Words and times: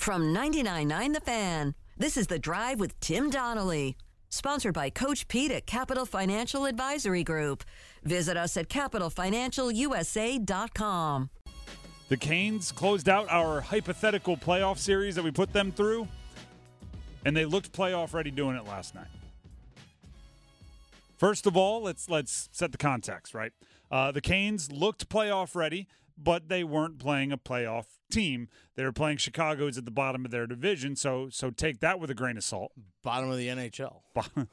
From 0.00 0.34
99.9 0.34 1.12
The 1.12 1.20
Fan, 1.20 1.74
this 1.98 2.16
is 2.16 2.26
The 2.26 2.38
Drive 2.38 2.80
with 2.80 2.98
Tim 3.00 3.28
Donnelly. 3.28 3.98
Sponsored 4.30 4.72
by 4.72 4.88
Coach 4.88 5.28
Pete 5.28 5.50
at 5.50 5.66
Capital 5.66 6.06
Financial 6.06 6.64
Advisory 6.64 7.22
Group. 7.22 7.64
Visit 8.02 8.38
us 8.38 8.56
at 8.56 8.70
capitalfinancialusa.com. 8.70 11.30
The 12.08 12.16
Canes 12.16 12.72
closed 12.72 13.10
out 13.10 13.26
our 13.28 13.60
hypothetical 13.60 14.38
playoff 14.38 14.78
series 14.78 15.16
that 15.16 15.22
we 15.22 15.30
put 15.30 15.52
them 15.52 15.70
through, 15.70 16.08
and 17.26 17.36
they 17.36 17.44
looked 17.44 17.70
playoff 17.70 18.14
ready 18.14 18.30
doing 18.30 18.56
it 18.56 18.64
last 18.64 18.94
night. 18.94 19.08
First 21.18 21.46
of 21.46 21.58
all, 21.58 21.82
let's 21.82 22.08
let's 22.08 22.48
set 22.52 22.72
the 22.72 22.78
context 22.78 23.34
right. 23.34 23.52
Uh, 23.90 24.12
the 24.12 24.22
Canes 24.22 24.72
looked 24.72 25.10
playoff 25.10 25.54
ready, 25.54 25.88
but 26.16 26.48
they 26.48 26.64
weren't 26.64 26.98
playing 26.98 27.32
a 27.32 27.38
playoff 27.38 27.99
team. 28.10 28.48
They 28.76 28.84
were 28.84 28.92
playing 28.92 29.18
Chicago 29.18 29.66
is 29.66 29.78
at 29.78 29.84
the 29.84 29.90
bottom 29.90 30.24
of 30.24 30.30
their 30.30 30.46
division, 30.46 30.96
so 30.96 31.28
so 31.30 31.50
take 31.50 31.80
that 31.80 31.98
with 32.00 32.10
a 32.10 32.14
grain 32.14 32.36
of 32.36 32.44
salt. 32.44 32.72
Bottom 33.02 33.30
of 33.30 33.36
the 33.38 33.48
NHL. 33.48 34.00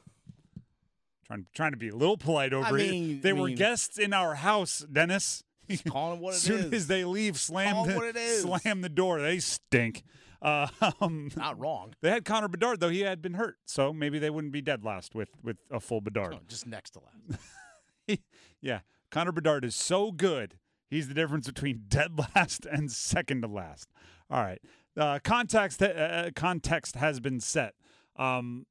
trying 1.26 1.46
trying 1.54 1.72
to 1.72 1.76
be 1.76 1.88
a 1.88 1.94
little 1.96 2.16
polite 2.16 2.52
over 2.52 2.66
I 2.66 2.72
mean- 2.72 3.10
it. 3.18 3.22
They 3.22 3.30
I 3.30 3.32
were 3.34 3.46
mean- 3.48 3.56
guests 3.56 3.98
in 3.98 4.12
our 4.12 4.34
house, 4.36 4.84
Dennis. 4.90 5.44
Calling 5.86 6.18
it 6.18 6.22
what 6.22 6.30
it 6.32 6.36
as 6.36 6.42
soon 6.42 6.72
as 6.72 6.86
they 6.86 7.04
leave, 7.04 7.36
slam 7.38 7.74
Call 7.74 7.84
the, 7.84 8.12
is. 8.16 8.42
slam 8.42 8.80
the 8.80 8.88
door. 8.88 9.20
They 9.20 9.38
stink. 9.38 10.02
Uh, 10.40 10.68
um, 11.00 11.30
Not 11.36 11.58
wrong. 11.58 11.94
they 12.00 12.10
had 12.10 12.24
Connor 12.24 12.48
Bedard 12.48 12.80
though; 12.80 12.88
he 12.88 13.00
had 13.00 13.20
been 13.20 13.34
hurt, 13.34 13.56
so 13.66 13.92
maybe 13.92 14.18
they 14.18 14.30
wouldn't 14.30 14.52
be 14.52 14.62
dead 14.62 14.84
last 14.84 15.14
with 15.14 15.28
with 15.42 15.56
a 15.70 15.78
full 15.80 16.00
Bedard. 16.00 16.30
No, 16.32 16.38
just 16.48 16.66
next 16.66 16.90
to 16.92 17.00
last. 17.00 18.20
yeah, 18.62 18.80
Connor 19.10 19.32
Bedard 19.32 19.64
is 19.64 19.74
so 19.74 20.10
good. 20.12 20.54
He's 20.88 21.08
the 21.08 21.14
difference 21.14 21.46
between 21.46 21.82
dead 21.88 22.18
last 22.34 22.66
and 22.66 22.90
second 22.90 23.42
to 23.42 23.48
last. 23.48 23.88
All 24.30 24.42
right, 24.42 24.60
uh, 24.96 25.18
context 25.22 25.82
uh, 25.82 26.30
context 26.34 26.96
has 26.96 27.20
been 27.20 27.40
set. 27.40 27.74
Um, 28.16 28.66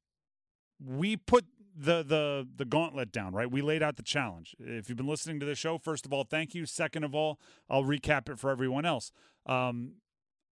we 0.79 1.17
put 1.17 1.45
the 1.75 2.03
the 2.03 2.47
the 2.55 2.65
gauntlet 2.65 3.11
down, 3.11 3.33
right? 3.33 3.49
We 3.49 3.61
laid 3.61 3.83
out 3.83 3.95
the 3.97 4.03
challenge. 4.03 4.55
If 4.59 4.89
you've 4.89 4.97
been 4.97 5.07
listening 5.07 5.39
to 5.39 5.45
the 5.45 5.55
show, 5.55 5.77
first 5.77 6.05
of 6.05 6.13
all, 6.13 6.23
thank 6.23 6.53
you. 6.55 6.65
Second 6.65 7.03
of 7.03 7.15
all, 7.15 7.39
I'll 7.69 7.83
recap 7.83 8.29
it 8.29 8.39
for 8.39 8.49
everyone 8.49 8.85
else. 8.85 9.11
Um, 9.45 9.93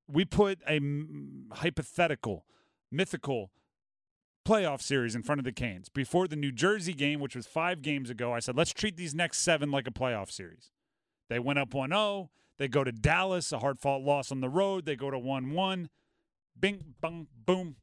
we 0.08 0.26
put 0.26 0.60
a 0.68 0.76
m- 0.76 1.50
hypothetical, 1.52 2.46
mythical 2.92 3.52
playoff 4.46 4.82
series 4.82 5.16
in 5.16 5.24
front 5.24 5.40
of 5.40 5.46
the 5.46 5.52
Canes 5.52 5.90
before 5.90 6.28
the 6.28 6.36
New 6.36 6.52
Jersey 6.52 6.94
game, 6.94 7.20
which 7.20 7.36
was 7.36 7.48
five 7.48 7.82
games 7.82 8.10
ago. 8.12 8.32
I 8.32 8.40
said, 8.40 8.56
let's 8.56 8.72
treat 8.72 8.96
these 8.96 9.16
next 9.16 9.40
seven 9.40 9.72
like 9.72 9.88
a 9.88 9.92
playoff 9.92 10.30
series. 10.32 10.70
They 11.30 11.40
went 11.40 11.60
up 11.60 11.74
1 11.74 11.90
0. 11.90 12.30
They 12.58 12.68
go 12.68 12.84
to 12.84 12.92
Dallas, 12.92 13.52
a 13.52 13.60
hard 13.60 13.80
fought 13.80 14.02
loss 14.02 14.32
on 14.32 14.42
the 14.42 14.50
road. 14.50 14.86
They 14.86 14.96
go 14.96 15.12
to 15.12 15.20
1 15.20 15.52
1. 15.52 15.90
Bing, 16.60 16.96
bung, 17.02 17.28
boom. 17.46 17.76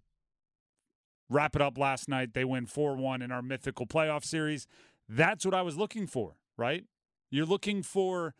Wrap 1.28 1.56
it 1.56 1.62
up 1.62 1.78
last 1.78 2.08
night. 2.08 2.34
They 2.34 2.44
win 2.44 2.66
4 2.66 2.96
1 2.96 3.22
in 3.22 3.30
our 3.30 3.42
mythical 3.42 3.86
playoff 3.86 4.24
series. 4.24 4.66
That's 5.08 5.44
what 5.44 5.54
I 5.54 5.62
was 5.62 5.76
looking 5.76 6.06
for, 6.06 6.36
right? 6.56 6.84
You're 7.30 7.46
looking 7.46 7.82
for 7.82 8.34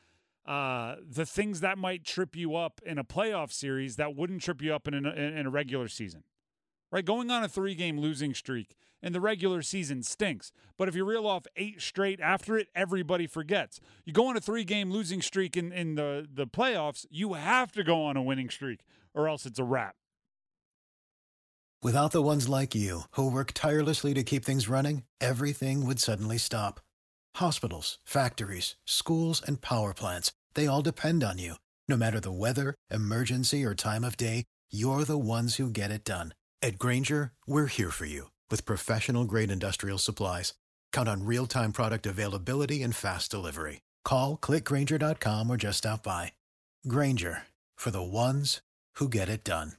uh, 0.47 0.97
the 1.07 1.27
things 1.27 1.61
that 1.61 1.79
might 1.79 2.05
trip 2.05 2.35
you 2.35 2.57
up 2.57 2.81
in 2.85 2.99
a 2.99 3.05
playoff 3.05 3.53
series 3.53 3.97
that 3.97 4.17
wouldn't 4.17 4.43
trip 4.43 4.61
you 4.61 4.75
up 4.75 4.89
in, 4.89 4.95
an, 4.95 5.07
in 5.07 5.47
a 5.47 5.51
regular 5.51 5.89
season 5.89 6.25
right? 6.93 7.05
Going 7.05 7.31
on 7.31 7.43
a 7.43 7.49
three 7.49 7.75
game 7.75 7.99
losing 7.99 8.35
streak 8.35 8.77
in 9.03 9.13
the 9.13 9.21
regular 9.21 9.63
season 9.63 10.03
stinks. 10.03 10.53
But 10.77 10.89
if 10.89 10.95
you 10.95 11.05
reel 11.05 11.27
off 11.27 11.47
eight 11.57 11.83
straight 11.83 12.21
after 12.21 12.57
it, 12.57 12.69
everybody 12.75 13.27
forgets. 13.27 13.81
You 14.05 14.13
go 14.13 14.29
on 14.29 14.37
a 14.37 14.41
three 14.41 14.65
game 14.65 14.93
losing 14.93 15.23
streak 15.23 15.57
in, 15.57 15.73
in 15.73 15.97
the, 15.97 16.29
the 16.33 16.47
playoffs, 16.47 17.07
you 17.11 17.33
have 17.33 17.73
to 17.73 17.83
go 17.83 18.05
on 18.05 18.17
a 18.17 18.23
winning 18.23 18.51
streak 18.51 18.81
or 19.15 19.29
else 19.29 19.45
it's 19.45 19.59
a 19.59 19.65
wrap. 19.65 19.97
Without 21.83 22.13
the 22.13 22.23
ones 22.23 22.49
like 22.49 22.77
you, 22.77 23.03
who 23.13 23.29
work 23.29 23.51
tirelessly 23.53 24.15
to 24.15 24.23
keep 24.23 24.45
things 24.45 24.69
running, 24.69 25.03
everything 25.21 25.85
would 25.85 25.99
suddenly 25.99 26.39
stop. 26.39 26.79
Hospitals, 27.37 27.99
factories, 28.05 28.77
schools, 28.87 29.43
and 29.45 29.61
power 29.61 29.93
plants, 29.93 30.31
they 30.55 30.69
all 30.69 30.83
depend 30.83 31.25
on 31.25 31.39
you. 31.39 31.57
No 31.89 31.97
matter 31.97 32.21
the 32.21 32.31
weather, 32.31 32.77
emergency, 32.89 33.65
or 33.65 33.75
time 33.75 34.05
of 34.05 34.17
day, 34.17 34.45
you're 34.71 35.03
the 35.05 35.19
ones 35.19 35.57
who 35.57 35.71
get 35.71 35.91
it 35.91 36.05
done. 36.05 36.35
At 36.65 36.79
Grainger, 36.79 37.33
we're 37.45 37.67
here 37.67 37.91
for 37.91 38.05
you 38.05 38.31
with 38.49 38.65
professional 38.65 39.25
grade 39.25 39.51
industrial 39.51 39.99
supplies. 39.99 40.55
Count 40.93 41.09
on 41.09 41.27
real 41.27 41.47
time 41.47 41.73
product 41.73 42.07
availability 42.07 42.83
and 42.83 42.95
fast 42.95 43.33
delivery. 43.33 43.81
Call 44.05 44.37
clickgrainger.com 44.37 45.51
or 45.51 45.57
just 45.57 45.79
stop 45.79 46.05
by. 46.05 46.33
Grainger 46.87 47.43
for 47.75 47.91
the 47.91 48.03
ones 48.03 48.61
who 48.95 49.09
get 49.09 49.29
it 49.29 49.43
done. 49.43 49.73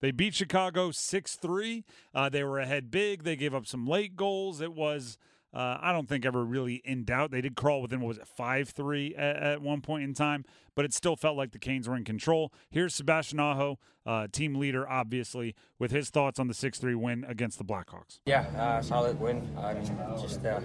They 0.00 0.10
beat 0.10 0.34
Chicago 0.34 0.90
6 0.90 1.36
3. 1.36 1.84
Uh, 2.14 2.28
they 2.28 2.44
were 2.44 2.58
ahead 2.58 2.90
big. 2.90 3.24
They 3.24 3.36
gave 3.36 3.54
up 3.54 3.66
some 3.66 3.86
late 3.86 4.16
goals. 4.16 4.60
It 4.60 4.74
was, 4.74 5.16
uh, 5.54 5.78
I 5.80 5.92
don't 5.92 6.08
think, 6.08 6.26
ever 6.26 6.44
really 6.44 6.82
in 6.84 7.04
doubt. 7.04 7.30
They 7.30 7.40
did 7.40 7.56
crawl 7.56 7.80
within, 7.82 8.00
what 8.00 8.08
was 8.08 8.18
it, 8.18 8.26
5 8.26 8.68
3 8.68 9.14
at, 9.14 9.36
at 9.36 9.62
one 9.62 9.80
point 9.80 10.04
in 10.04 10.14
time, 10.14 10.44
but 10.74 10.84
it 10.84 10.92
still 10.92 11.16
felt 11.16 11.36
like 11.36 11.52
the 11.52 11.58
Canes 11.58 11.88
were 11.88 11.96
in 11.96 12.04
control. 12.04 12.52
Here's 12.70 12.94
Sebastian 12.94 13.40
Aho, 13.40 13.78
uh, 14.04 14.26
team 14.30 14.54
leader, 14.54 14.88
obviously, 14.88 15.54
with 15.78 15.90
his 15.90 16.10
thoughts 16.10 16.38
on 16.38 16.48
the 16.48 16.54
6 16.54 16.78
3 16.78 16.94
win 16.94 17.24
against 17.26 17.58
the 17.58 17.64
Blackhawks. 17.64 18.20
Yeah, 18.26 18.42
uh, 18.58 18.82
solid 18.82 19.18
win. 19.18 19.48
I 19.58 19.74
mean, 19.74 19.90
just 20.20 20.44
uh, 20.44 20.60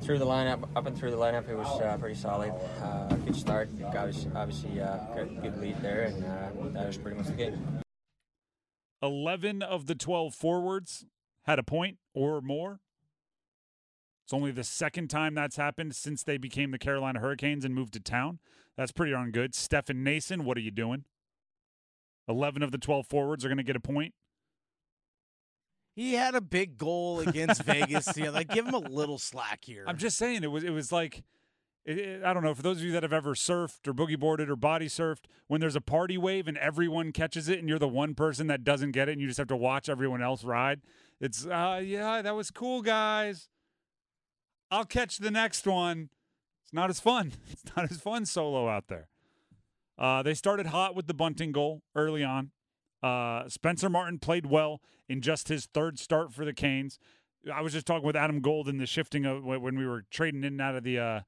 through 0.00 0.18
the 0.18 0.26
lineup, 0.26 0.68
up 0.76 0.86
and 0.86 0.96
through 0.96 1.10
the 1.10 1.16
lineup, 1.16 1.48
it 1.48 1.56
was 1.56 1.80
uh, 1.80 1.96
pretty 1.98 2.14
solid. 2.14 2.52
Uh, 2.82 3.08
good 3.16 3.36
start. 3.36 3.68
Obviously, 3.84 4.30
obviously 4.34 4.80
uh, 4.80 4.98
good, 5.14 5.42
good 5.42 5.60
lead 5.60 5.80
there, 5.82 6.02
and 6.02 6.24
uh, 6.24 6.70
that 6.72 6.86
was 6.86 6.98
pretty 6.98 7.16
much 7.16 7.26
the 7.26 7.32
game. 7.32 7.82
11 9.02 9.62
of 9.62 9.86
the 9.86 9.96
12 9.96 10.34
forwards 10.34 11.04
had 11.42 11.58
a 11.58 11.64
point 11.64 11.98
or 12.14 12.40
more. 12.40 12.80
It's 14.24 14.32
only 14.32 14.50
the 14.52 14.64
second 14.64 15.08
time 15.08 15.34
that's 15.34 15.56
happened 15.56 15.94
since 15.96 16.22
they 16.22 16.38
became 16.38 16.70
the 16.70 16.78
Carolina 16.78 17.18
Hurricanes 17.20 17.64
and 17.64 17.74
moved 17.74 17.92
to 17.94 18.00
town. 18.00 18.38
That's 18.76 18.92
pretty 18.92 19.12
darn 19.12 19.30
good. 19.32 19.54
Stefan 19.54 20.04
Noesen, 20.04 20.42
what 20.44 20.56
are 20.56 20.60
you 20.60 20.70
doing? 20.70 21.04
11 22.28 22.62
of 22.62 22.70
the 22.70 22.78
12 22.78 23.06
forwards 23.08 23.44
are 23.44 23.48
going 23.48 23.58
to 23.58 23.64
get 23.64 23.76
a 23.76 23.80
point. 23.80 24.14
He 25.94 26.14
had 26.14 26.34
a 26.34 26.40
big 26.40 26.78
goal 26.78 27.20
against 27.20 27.62
Vegas. 27.64 28.16
Yeah, 28.16 28.30
like 28.30 28.48
give 28.48 28.66
him 28.66 28.74
a 28.74 28.78
little 28.78 29.18
slack 29.18 29.64
here. 29.64 29.84
I'm 29.86 29.98
just 29.98 30.16
saying 30.16 30.42
it 30.42 30.50
was 30.50 30.64
it 30.64 30.70
was 30.70 30.90
like 30.90 31.22
it, 31.84 31.98
it- 31.98 32.24
I 32.24 32.32
don't 32.32 32.42
know 32.42 32.54
for 32.54 32.62
those 32.62 32.78
of 32.78 32.84
you 32.84 32.92
that 32.92 33.02
have 33.02 33.12
ever 33.12 33.34
surfed 33.34 33.86
or 33.86 33.92
boogie 33.92 34.18
boarded 34.18 34.48
or 34.48 34.56
body 34.56 34.86
surfed 34.88 35.24
when 35.48 35.60
there's 35.60 35.76
a 35.76 35.80
party 35.82 36.16
wave 36.16 36.48
and 36.48 36.56
everyone 36.58 37.12
catches 37.12 37.48
it 37.48 37.58
and 37.58 37.68
you're 37.68 37.78
the 37.78 37.88
one 37.88 38.14
person 38.14 38.46
that 38.46 38.64
doesn't 38.64 38.92
get 38.92 39.08
it 39.08 39.12
and 39.12 39.20
you 39.20 39.26
just 39.26 39.38
have 39.38 39.48
to 39.48 39.56
watch 39.56 39.88
everyone 39.90 40.22
else 40.22 40.44
ride. 40.44 40.80
It's 41.20 41.44
uh 41.44 41.82
yeah, 41.84 42.22
that 42.22 42.34
was 42.34 42.50
cool 42.50 42.80
guys. 42.80 43.50
I'll 44.72 44.86
catch 44.86 45.18
the 45.18 45.30
next 45.30 45.66
one. 45.66 46.08
It's 46.64 46.72
not 46.72 46.88
as 46.88 46.98
fun. 46.98 47.32
It's 47.50 47.76
not 47.76 47.90
as 47.90 48.00
fun 48.00 48.24
solo 48.24 48.68
out 48.68 48.88
there. 48.88 49.08
Uh, 49.98 50.22
they 50.22 50.32
started 50.32 50.66
hot 50.66 50.96
with 50.96 51.06
the 51.06 51.14
Bunting 51.14 51.52
goal 51.52 51.82
early 51.94 52.24
on. 52.24 52.50
Uh, 53.02 53.48
Spencer 53.48 53.90
Martin 53.90 54.18
played 54.18 54.46
well 54.46 54.80
in 55.08 55.20
just 55.20 55.48
his 55.48 55.66
third 55.66 55.98
start 55.98 56.32
for 56.32 56.46
the 56.46 56.54
Canes. 56.54 56.98
I 57.52 57.60
was 57.60 57.74
just 57.74 57.86
talking 57.86 58.06
with 58.06 58.16
Adam 58.16 58.40
Gold 58.40 58.66
in 58.66 58.78
the 58.78 58.86
shifting 58.86 59.26
of 59.26 59.44
when 59.44 59.76
we 59.76 59.86
were 59.86 60.04
trading 60.10 60.42
in 60.42 60.54
and 60.54 60.60
out 60.62 60.74
of 60.74 60.84
the 60.84 60.98
uh, 60.98 61.20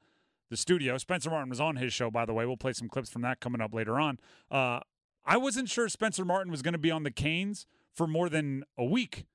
the 0.49 0.57
studio. 0.57 0.97
Spencer 0.97 1.29
Martin 1.29 1.51
was 1.51 1.61
on 1.61 1.77
his 1.77 1.93
show, 1.93 2.11
by 2.11 2.25
the 2.25 2.33
way. 2.33 2.47
We'll 2.47 2.57
play 2.57 2.73
some 2.73 2.89
clips 2.89 3.11
from 3.11 3.23
that 3.23 3.41
coming 3.41 3.61
up 3.61 3.75
later 3.75 4.01
on. 4.01 4.19
Uh, 4.51 4.81
I 5.27 5.37
wasn't 5.37 5.69
sure 5.69 5.89
Spencer 5.89 6.25
Martin 6.25 6.51
was 6.51 6.63
going 6.63 6.73
to 6.73 6.79
be 6.79 6.91
on 6.91 7.03
the 7.03 7.11
Canes 7.11 7.67
for 7.93 8.07
more 8.07 8.29
than 8.29 8.65
a 8.79 8.85
week 8.85 9.27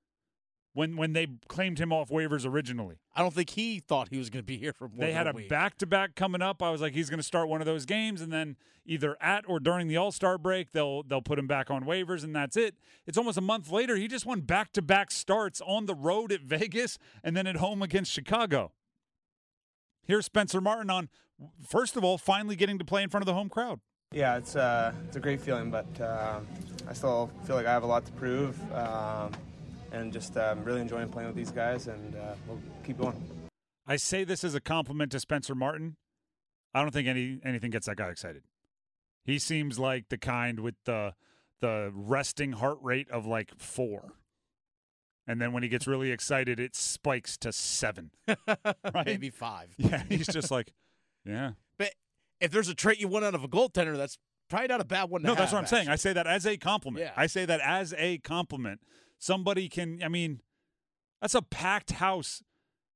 when 0.80 0.96
when 0.96 1.12
they 1.12 1.28
claimed 1.50 1.78
him 1.78 1.92
off 1.92 2.10
waivers 2.10 2.46
originally. 2.46 3.00
I 3.14 3.22
don't 3.22 3.34
think 3.34 3.50
he 3.50 3.82
thought 3.82 4.08
he 4.12 4.18
was 4.18 4.30
going 4.30 4.44
to 4.44 4.46
be 4.46 4.56
here 4.56 4.72
for 4.72 4.88
more 4.88 5.00
They 5.00 5.08
than 5.08 5.16
had 5.16 5.28
a 5.28 5.38
a 5.38 5.48
back 5.50 5.78
to 5.80 5.86
back 5.86 6.16
coming 6.16 6.42
up. 6.42 6.64
I 6.64 6.70
was 6.70 6.80
like, 6.80 6.94
he's 6.94 7.10
going 7.10 7.20
to 7.20 7.24
start 7.24 7.50
one 7.50 7.60
of 7.60 7.66
those 7.66 7.86
games, 7.86 8.22
and 8.22 8.32
then 8.32 8.56
either 8.86 9.18
at 9.20 9.44
or 9.46 9.60
during 9.60 9.90
the 9.90 9.98
All 9.98 10.14
Star 10.14 10.38
break, 10.38 10.72
they'll 10.72 11.04
they'll 11.04 11.22
put 11.22 11.38
him 11.38 11.48
back 11.48 11.70
on 11.70 11.84
waivers, 11.84 12.24
and 12.24 12.34
that's 12.34 12.56
it. 12.56 12.76
It's 13.06 13.18
almost 13.18 13.38
a 13.38 13.42
month 13.42 13.70
later. 13.70 13.98
He 13.98 14.08
just 14.08 14.26
won 14.26 14.40
back 14.40 14.72
to 14.72 14.82
back 14.82 15.12
starts 15.12 15.60
on 15.68 15.86
the 15.86 15.96
road 15.96 16.32
at 16.32 16.44
Vegas 16.44 16.98
and 17.26 17.36
then 17.36 17.46
at 17.46 17.58
home 17.58 17.82
against 17.82 18.10
Chicago. 18.10 18.72
Here's 20.08 20.28
Spencer 20.28 20.62
Martin 20.62 20.90
on 20.90 21.10
first 21.68 21.98
of 21.98 22.06
all, 22.06 22.18
finally 22.18 22.56
getting 22.56 22.80
to 22.80 22.86
play 22.86 23.04
in 23.04 23.10
front 23.10 23.24
of 23.24 23.26
the 23.26 23.34
home 23.34 23.50
crowd. 23.50 23.82
Yeah, 24.14 24.38
it's 24.38 24.56
uh, 24.56 24.94
it's 25.06 25.18
a 25.18 25.20
great 25.20 25.42
feeling, 25.42 25.70
but 25.72 25.88
uh, 26.00 26.40
I 26.88 26.94
still 26.94 27.30
feel 27.44 27.58
like 27.58 27.66
I 27.66 27.72
have 27.74 27.84
a 27.84 27.88
lot 27.88 28.06
to 28.06 28.12
prove, 28.14 28.58
um, 28.74 29.34
and 29.92 30.12
just 30.14 30.38
um, 30.38 30.64
really 30.64 30.82
enjoying 30.82 31.10
playing 31.10 31.28
with 31.28 31.36
these 31.36 31.52
guys, 31.52 31.88
and 31.88 32.16
uh, 32.16 32.36
we'll 32.48 32.60
keep 32.84 32.98
going. 32.98 33.22
I 33.88 33.96
say 33.96 34.24
this 34.24 34.44
as 34.44 34.54
a 34.56 34.62
compliment 34.62 35.12
to 35.14 35.20
Spencer 35.20 35.56
Martin. 35.56 35.98
I 36.74 36.82
don't 36.82 36.92
think 36.92 37.08
any 37.08 37.40
anything 37.44 37.72
gets 37.72 37.88
that 37.88 37.98
guy 37.98 38.10
excited. 38.10 38.44
He 39.24 39.40
seems 39.40 39.80
like 39.80 40.10
the 40.10 40.18
kind 40.18 40.60
with 40.60 40.76
the 40.86 41.14
the 41.62 41.92
resting 41.94 42.54
heart 42.54 42.78
rate 42.82 43.10
of 43.10 43.26
like 43.26 43.52
four. 43.58 44.14
And 45.28 45.40
then 45.40 45.54
when 45.54 45.62
he 45.62 45.70
gets 45.70 45.86
really 45.86 46.12
excited, 46.12 46.60
it 46.60 46.76
spikes 46.76 47.38
to 47.38 47.52
seven. 47.52 48.12
Right? 48.94 49.06
maybe 49.06 49.30
five. 49.30 49.70
Yeah, 49.78 50.02
he's 50.10 50.26
just 50.26 50.50
like, 50.50 50.74
yeah. 51.24 51.52
But 51.78 51.94
if 52.42 52.50
there's 52.52 52.70
a 52.70 52.74
trait 52.74 53.00
you 53.00 53.08
want 53.08 53.26
out 53.26 53.36
of 53.36 53.44
a 53.44 53.48
goaltender, 53.48 53.96
that's 53.96 54.18
probably 54.50 54.68
not 54.70 54.82
a 54.82 54.86
bad 54.86 55.10
one. 55.12 55.22
To 55.22 55.28
No, 55.28 55.36
that's 55.36 55.52
what 55.52 55.60
I'm 55.60 55.68
saying. 55.68 55.88
I 55.90 55.96
say 55.96 56.14
that 56.14 56.26
as 56.26 56.48
a 56.48 56.58
compliment. 56.58 57.06
Yeah. 57.06 57.12
I 57.16 57.28
say 57.28 57.46
that 57.46 57.60
as 57.62 57.94
a 57.98 58.18
compliment. 58.20 58.82
Somebody 59.20 59.68
can. 59.68 60.02
I 60.04 60.08
mean, 60.08 60.42
that's 61.22 61.36
a 61.36 61.42
packed 61.42 61.92
house. 61.92 62.42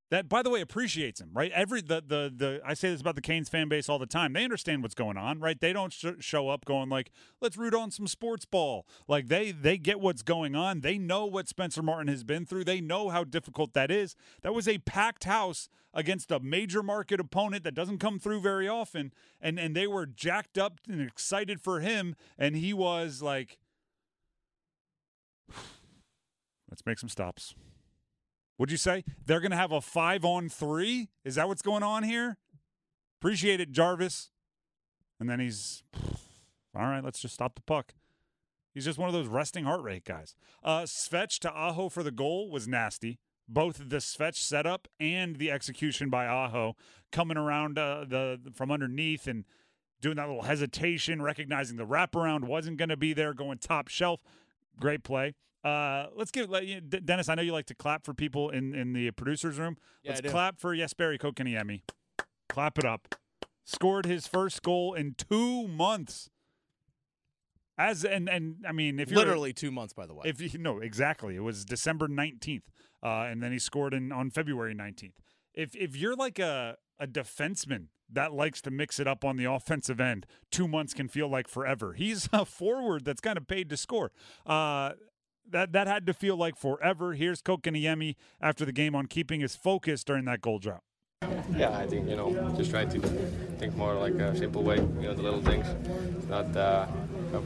That, 0.09 0.29
by 0.29 0.43
the 0.43 0.49
way, 0.51 0.61
appreciates 0.61 1.19
him, 1.19 1.31
right? 1.33 1.51
Every 1.53 1.81
the 1.81 1.95
the 1.95 2.31
the 2.35 2.61
I 2.63 2.75
say 2.75 2.91
this 2.91 3.01
about 3.01 3.15
the 3.15 3.21
Canes 3.21 3.49
fan 3.49 3.67
base 3.67 3.89
all 3.89 3.97
the 3.97 4.05
time. 4.05 4.33
They 4.33 4.43
understand 4.43 4.83
what's 4.83 4.93
going 4.93 5.17
on, 5.17 5.39
right? 5.39 5.59
They 5.59 5.73
don't 5.73 5.91
sh- 5.91 6.05
show 6.19 6.49
up 6.49 6.65
going 6.65 6.87
like, 6.87 7.09
"Let's 7.41 7.57
root 7.57 7.73
on 7.73 7.89
some 7.89 8.05
sports 8.05 8.45
ball." 8.45 8.85
Like 9.07 9.27
they 9.27 9.51
they 9.51 9.77
get 9.77 9.99
what's 9.99 10.21
going 10.21 10.55
on. 10.55 10.81
They 10.81 10.99
know 10.99 11.25
what 11.25 11.47
Spencer 11.47 11.81
Martin 11.81 12.09
has 12.09 12.23
been 12.23 12.45
through. 12.45 12.65
They 12.65 12.79
know 12.79 13.09
how 13.09 13.23
difficult 13.23 13.73
that 13.73 13.89
is. 13.89 14.15
That 14.43 14.53
was 14.53 14.67
a 14.67 14.77
packed 14.77 15.23
house 15.23 15.67
against 15.95 16.31
a 16.31 16.39
major 16.39 16.83
market 16.83 17.19
opponent 17.19 17.63
that 17.63 17.73
doesn't 17.73 17.97
come 17.97 18.19
through 18.19 18.41
very 18.41 18.67
often, 18.67 19.13
and 19.41 19.59
and 19.59 19.75
they 19.75 19.87
were 19.87 20.05
jacked 20.05 20.59
up 20.59 20.79
and 20.87 21.01
excited 21.01 21.59
for 21.59 21.79
him, 21.79 22.15
and 22.37 22.55
he 22.55 22.71
was 22.71 23.23
like, 23.23 23.57
"Let's 26.73 26.85
make 26.87 26.97
some 26.97 27.09
stops." 27.09 27.53
What'd 28.57 28.71
you 28.71 28.77
say? 28.77 29.03
They're 29.23 29.39
going 29.39 29.51
to 29.51 29.57
have 29.57 29.71
a 29.71 29.79
five 29.79 30.25
on 30.25 30.49
three? 30.49 31.09
Is 31.23 31.35
that 31.35 31.47
what's 31.47 31.61
going 31.61 31.83
on 31.83 32.01
here? 32.01 32.37
Appreciate 33.19 33.59
it, 33.59 33.71
Jarvis. 33.71 34.31
And 35.19 35.29
then 35.29 35.39
he's, 35.39 35.83
all 36.75 36.81
right, 36.81 37.03
let's 37.03 37.19
just 37.19 37.35
stop 37.35 37.53
the 37.55 37.61
puck. 37.61 37.93
He's 38.73 38.85
just 38.85 38.97
one 38.97 39.07
of 39.07 39.13
those 39.13 39.27
resting 39.27 39.65
heart 39.65 39.83
rate 39.83 40.03
guys. 40.03 40.33
Uh, 40.63 40.81
Svetch 40.81 41.37
to 41.39 41.51
Aho 41.51 41.89
for 41.89 42.01
the 42.01 42.11
goal 42.11 42.49
was 42.49 42.67
nasty. 42.67 43.19
Both 43.47 43.89
the 43.89 43.97
Svetch 43.97 44.37
setup 44.37 44.87
and 44.99 45.35
the 45.35 45.51
execution 45.51 46.09
by 46.09 46.25
Aho 46.25 46.75
coming 47.11 47.37
around 47.37 47.77
uh, 47.77 48.05
the 48.07 48.39
from 48.55 48.71
underneath 48.71 49.27
and 49.27 49.45
doing 50.01 50.15
that 50.15 50.27
little 50.27 50.43
hesitation, 50.43 51.21
recognizing 51.21 51.77
the 51.77 51.85
wraparound 51.85 52.45
wasn't 52.45 52.77
going 52.77 52.89
to 52.89 52.97
be 52.97 53.13
there, 53.13 53.33
going 53.33 53.57
top 53.57 53.89
shelf. 53.89 54.21
Great 54.79 55.03
play. 55.03 55.35
Uh, 55.63 56.07
let's 56.15 56.31
give 56.31 56.49
let 56.49 56.65
you, 56.65 56.81
D- 56.81 56.99
Dennis. 56.99 57.29
I 57.29 57.35
know 57.35 57.41
you 57.41 57.53
like 57.53 57.67
to 57.67 57.75
clap 57.75 58.05
for 58.05 58.13
people 58.13 58.49
in 58.49 58.75
in 58.75 58.93
the 58.93 59.11
producers 59.11 59.57
room. 59.57 59.77
Yeah, 60.03 60.13
let's 60.15 60.29
clap 60.29 60.59
for 60.59 60.75
Jesperi 60.75 61.17
Kotkaniemi. 61.17 61.81
Clap 62.49 62.77
it 62.77 62.85
up. 62.85 63.15
Scored 63.63 64.05
his 64.05 64.27
first 64.27 64.61
goal 64.61 64.93
in 64.93 65.15
two 65.17 65.67
months. 65.67 66.29
As 67.77 68.03
and 68.03 68.29
and 68.29 68.57
I 68.67 68.71
mean, 68.73 68.99
if 68.99 69.09
you're 69.09 69.19
literally 69.19 69.53
two 69.53 69.71
months, 69.71 69.93
by 69.93 70.05
the 70.05 70.13
way. 70.13 70.23
if 70.25 70.41
you 70.41 70.59
no 70.59 70.79
exactly, 70.79 71.35
it 71.35 71.41
was 71.41 71.63
December 71.63 72.07
nineteenth, 72.07 72.69
uh, 73.01 73.27
and 73.29 73.41
then 73.41 73.51
he 73.51 73.59
scored 73.59 73.93
in 73.93 74.11
on 74.11 74.29
February 74.29 74.73
nineteenth. 74.73 75.15
If 75.53 75.75
if 75.75 75.95
you're 75.95 76.15
like 76.15 76.39
a 76.39 76.77
a 76.99 77.07
defenseman 77.07 77.87
that 78.11 78.31
likes 78.31 78.61
to 78.61 78.69
mix 78.69 78.99
it 78.99 79.07
up 79.07 79.25
on 79.25 79.37
the 79.37 79.45
offensive 79.45 79.99
end, 79.99 80.27
two 80.51 80.67
months 80.67 80.93
can 80.93 81.07
feel 81.07 81.27
like 81.27 81.47
forever. 81.47 81.93
He's 81.93 82.29
a 82.33 82.45
forward 82.45 83.05
that's 83.05 83.21
kind 83.21 83.37
of 83.37 83.47
paid 83.47 83.69
to 83.69 83.77
score. 83.77 84.11
Uh, 84.45 84.91
that 85.49 85.71
that 85.73 85.87
had 85.87 86.05
to 86.07 86.13
feel 86.13 86.35
like 86.35 86.55
forever. 86.55 87.13
Here's 87.13 87.41
Kotkaniemi 87.41 88.15
after 88.41 88.65
the 88.65 88.71
game 88.71 88.95
on 88.95 89.07
keeping 89.07 89.41
his 89.41 89.55
focus 89.55 90.03
during 90.03 90.25
that 90.25 90.41
goal 90.41 90.59
drought. 90.59 90.83
Yeah, 91.55 91.77
I 91.77 91.85
think 91.85 92.09
you 92.09 92.15
know, 92.15 92.53
just 92.57 92.71
try 92.71 92.85
to 92.85 92.99
think 92.99 93.75
more 93.75 93.95
like 93.95 94.13
a 94.15 94.35
simple 94.37 94.63
way. 94.63 94.77
You 94.77 95.01
know, 95.03 95.13
the 95.13 95.21
little 95.21 95.41
things. 95.41 95.67
It's 96.17 96.27
not. 96.27 96.55
Uh, 96.55 96.87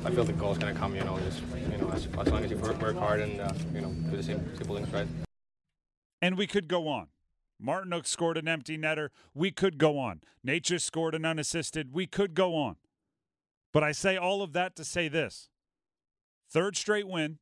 I 0.05 0.11
feel 0.11 0.23
the 0.23 0.33
goal's 0.33 0.57
gonna 0.57 0.73
come. 0.73 0.95
You 0.95 1.03
know, 1.03 1.19
just 1.19 1.41
you 1.71 1.77
know, 1.77 1.89
as, 1.89 2.07
as 2.07 2.27
long 2.27 2.43
as 2.43 2.51
you 2.51 2.57
work, 2.57 2.81
work 2.81 2.97
hard 2.97 3.21
and 3.21 3.39
uh, 3.41 3.51
you 3.73 3.81
know, 3.81 3.91
do 4.09 4.17
the 4.17 4.23
same 4.23 4.55
simple 4.57 4.75
things 4.75 4.89
right. 4.91 5.07
And 6.21 6.37
we 6.37 6.47
could 6.47 6.67
go 6.67 6.87
on. 6.87 7.07
Martinook 7.63 8.05
scored 8.05 8.37
an 8.37 8.47
empty 8.47 8.77
netter. 8.77 9.09
We 9.33 9.51
could 9.51 9.77
go 9.77 9.97
on. 9.97 10.21
Nature 10.43 10.79
scored 10.79 11.15
an 11.15 11.25
unassisted. 11.25 11.93
We 11.93 12.05
could 12.05 12.33
go 12.33 12.55
on. 12.55 12.75
But 13.73 13.83
I 13.83 13.91
say 13.91 14.17
all 14.17 14.41
of 14.41 14.53
that 14.53 14.75
to 14.77 14.83
say 14.83 15.07
this 15.07 15.49
third 16.49 16.77
straight 16.77 17.07
win, 17.07 17.39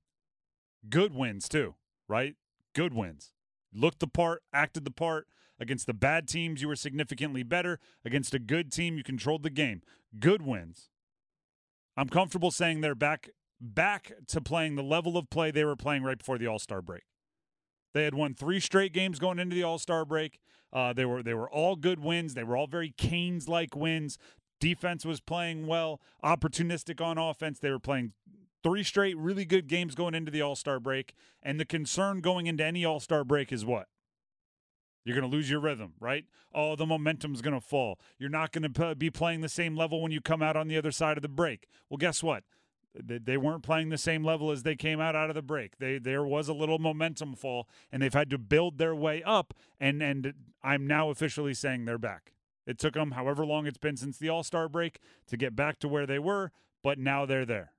good 0.90 1.14
wins 1.14 1.48
too, 1.50 1.76
right? 2.08 2.36
Good 2.74 2.94
wins. 2.94 3.32
Looked 3.74 4.00
the 4.00 4.08
part, 4.08 4.44
acted 4.54 4.86
the 4.86 4.92
part. 4.92 5.28
Against 5.60 5.88
the 5.88 5.94
bad 5.94 6.28
teams, 6.28 6.62
you 6.62 6.68
were 6.68 6.76
significantly 6.76 7.44
better. 7.44 7.80
Against 8.04 8.34
a 8.34 8.40
good 8.40 8.72
team, 8.72 8.98
you 8.98 9.04
controlled 9.04 9.44
the 9.44 9.50
game. 9.50 9.82
Good 10.20 10.42
wins. 10.42 10.90
I'm 11.96 12.10
comfortable 12.10 12.52
saying 12.52 12.82
they're 12.82 12.94
back 12.94 13.30
back 13.62 14.12
to 14.28 14.42
playing 14.42 14.76
the 14.76 14.84
level 14.84 15.18
of 15.18 15.30
play 15.30 15.52
they 15.52 15.64
were 15.64 15.78
playing 15.78 16.04
right 16.04 16.18
before 16.18 16.38
the 16.38 16.48
All-Star 16.48 16.82
break. 16.82 17.04
They 17.96 18.04
had 18.04 18.14
won 18.14 18.34
three 18.34 18.60
straight 18.60 18.92
games 18.92 19.20
going 19.20 19.40
into 19.40 19.56
the 19.56 19.64
All 19.64 19.80
Star 19.80 20.04
break. 20.04 20.40
Uh, 20.74 20.92
they 20.92 21.06
were 21.06 21.24
they 21.24 21.34
were 21.34 21.50
all 21.50 21.78
good 21.78 22.02
wins. 22.02 22.34
They 22.34 22.44
were 22.44 22.58
all 22.58 22.68
very 22.68 22.94
Canes 22.98 23.48
like 23.48 23.74
wins. 23.74 24.18
Defense 24.60 25.06
was 25.06 25.22
playing 25.22 25.66
well, 25.66 26.02
opportunistic 26.24 27.00
on 27.00 27.18
offense. 27.18 27.58
They 27.58 27.72
were 27.72 27.80
playing 27.80 28.12
three 28.66 28.84
straight 28.84 29.16
really 29.16 29.46
good 29.46 29.68
games 29.68 29.94
going 29.94 30.16
into 30.16 30.32
the 30.32 30.42
All 30.42 30.56
Star 30.56 30.80
break. 30.80 31.14
And 31.44 31.60
the 31.60 31.66
concern 31.66 32.20
going 32.20 32.48
into 32.48 32.66
any 32.66 32.84
All 32.84 33.00
Star 33.00 33.24
break 33.24 33.54
is 33.54 33.64
what? 33.64 33.88
You're 35.06 35.16
going 35.16 35.30
to 35.30 35.38
lose 35.38 35.52
your 35.52 35.60
rhythm, 35.60 35.94
right? 36.00 36.26
Oh, 36.52 36.76
the 36.76 36.88
momentum's 36.88 37.44
going 37.44 37.54
to 37.54 37.62
fall. 37.62 38.00
You're 38.18 38.28
not 38.28 38.52
going 38.52 38.74
to 38.74 38.96
be 38.96 39.12
playing 39.12 39.42
the 39.42 39.50
same 39.50 39.78
level 39.78 40.02
when 40.02 40.12
you 40.12 40.20
come 40.20 40.42
out 40.42 40.58
on 40.58 40.68
the 40.68 40.78
other 40.78 40.92
side 40.92 41.16
of 41.16 41.22
the 41.22 41.30
break. 41.30 41.68
Well, 41.92 42.00
guess 42.00 42.24
what? 42.24 42.44
They, 42.96 43.20
they 43.20 43.38
weren't 43.38 43.62
playing 43.62 43.90
the 43.90 44.00
same 44.00 44.24
level 44.24 44.50
as 44.50 44.64
they 44.64 44.76
came 44.76 45.00
out 45.00 45.16
out 45.16 45.30
of 45.30 45.36
the 45.36 45.44
break. 45.44 45.78
They 45.78 46.00
there 46.00 46.24
was 46.24 46.48
a 46.48 46.54
little 46.54 46.80
momentum 46.80 47.36
fall, 47.36 47.70
and 47.92 48.02
they've 48.02 48.12
had 48.12 48.32
to 48.32 48.40
build 48.40 48.80
their 48.80 48.96
way 48.96 49.22
up. 49.22 49.54
And 49.80 50.02
and 50.02 50.34
I'm 50.64 50.88
now 50.88 51.12
officially 51.12 51.54
saying 51.54 51.86
they're 51.86 52.00
back. 52.00 52.32
It 52.66 52.80
took 52.80 52.96
them 52.96 53.12
however 53.12 53.46
long 53.46 53.68
it's 53.68 53.78
been 53.78 53.98
since 53.98 54.18
the 54.18 54.30
All 54.30 54.42
Star 54.42 54.68
break 54.68 55.02
to 55.28 55.38
get 55.38 55.56
back 55.56 55.78
to 55.80 55.88
where 55.88 56.08
they 56.08 56.18
were, 56.18 56.52
but 56.82 56.98
now 56.98 57.28
they're 57.28 57.46
there. 57.46 57.75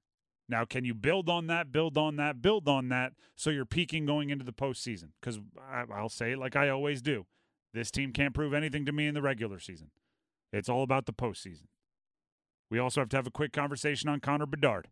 Now, 0.49 0.65
can 0.65 0.85
you 0.85 0.95
build 0.95 1.29
on 1.29 1.49
that, 1.49 1.73
build 1.73 1.99
on 1.99 2.17
that, 2.17 2.41
build 2.41 2.69
on 2.69 2.89
that 2.91 3.15
so 3.35 3.51
you're 3.51 3.65
peaking 3.65 4.07
going 4.07 4.31
into 4.31 4.45
the 4.45 4.53
postseason? 4.53 5.09
Because 5.21 5.41
I'll 5.93 6.09
say 6.09 6.33
it 6.33 6.39
like 6.39 6.55
I 6.55 6.69
always 6.69 7.03
do 7.03 7.27
this 7.77 7.91
team 7.91 8.13
can't 8.13 8.35
prove 8.35 8.55
anything 8.55 8.87
to 8.87 8.93
me 8.93 9.07
in 9.07 9.15
the 9.15 9.23
regular 9.23 9.59
season. 9.59 9.91
It's 10.53 10.69
all 10.69 10.83
about 10.83 11.07
the 11.07 11.13
postseason. 11.13 11.67
We 12.71 12.79
also 12.79 13.01
have 13.01 13.11
to 13.11 13.17
have 13.17 13.27
a 13.27 13.31
quick 13.31 13.53
conversation 13.53 14.09
on 14.09 14.21
Connor 14.21 14.47
Bedard. 14.47 14.89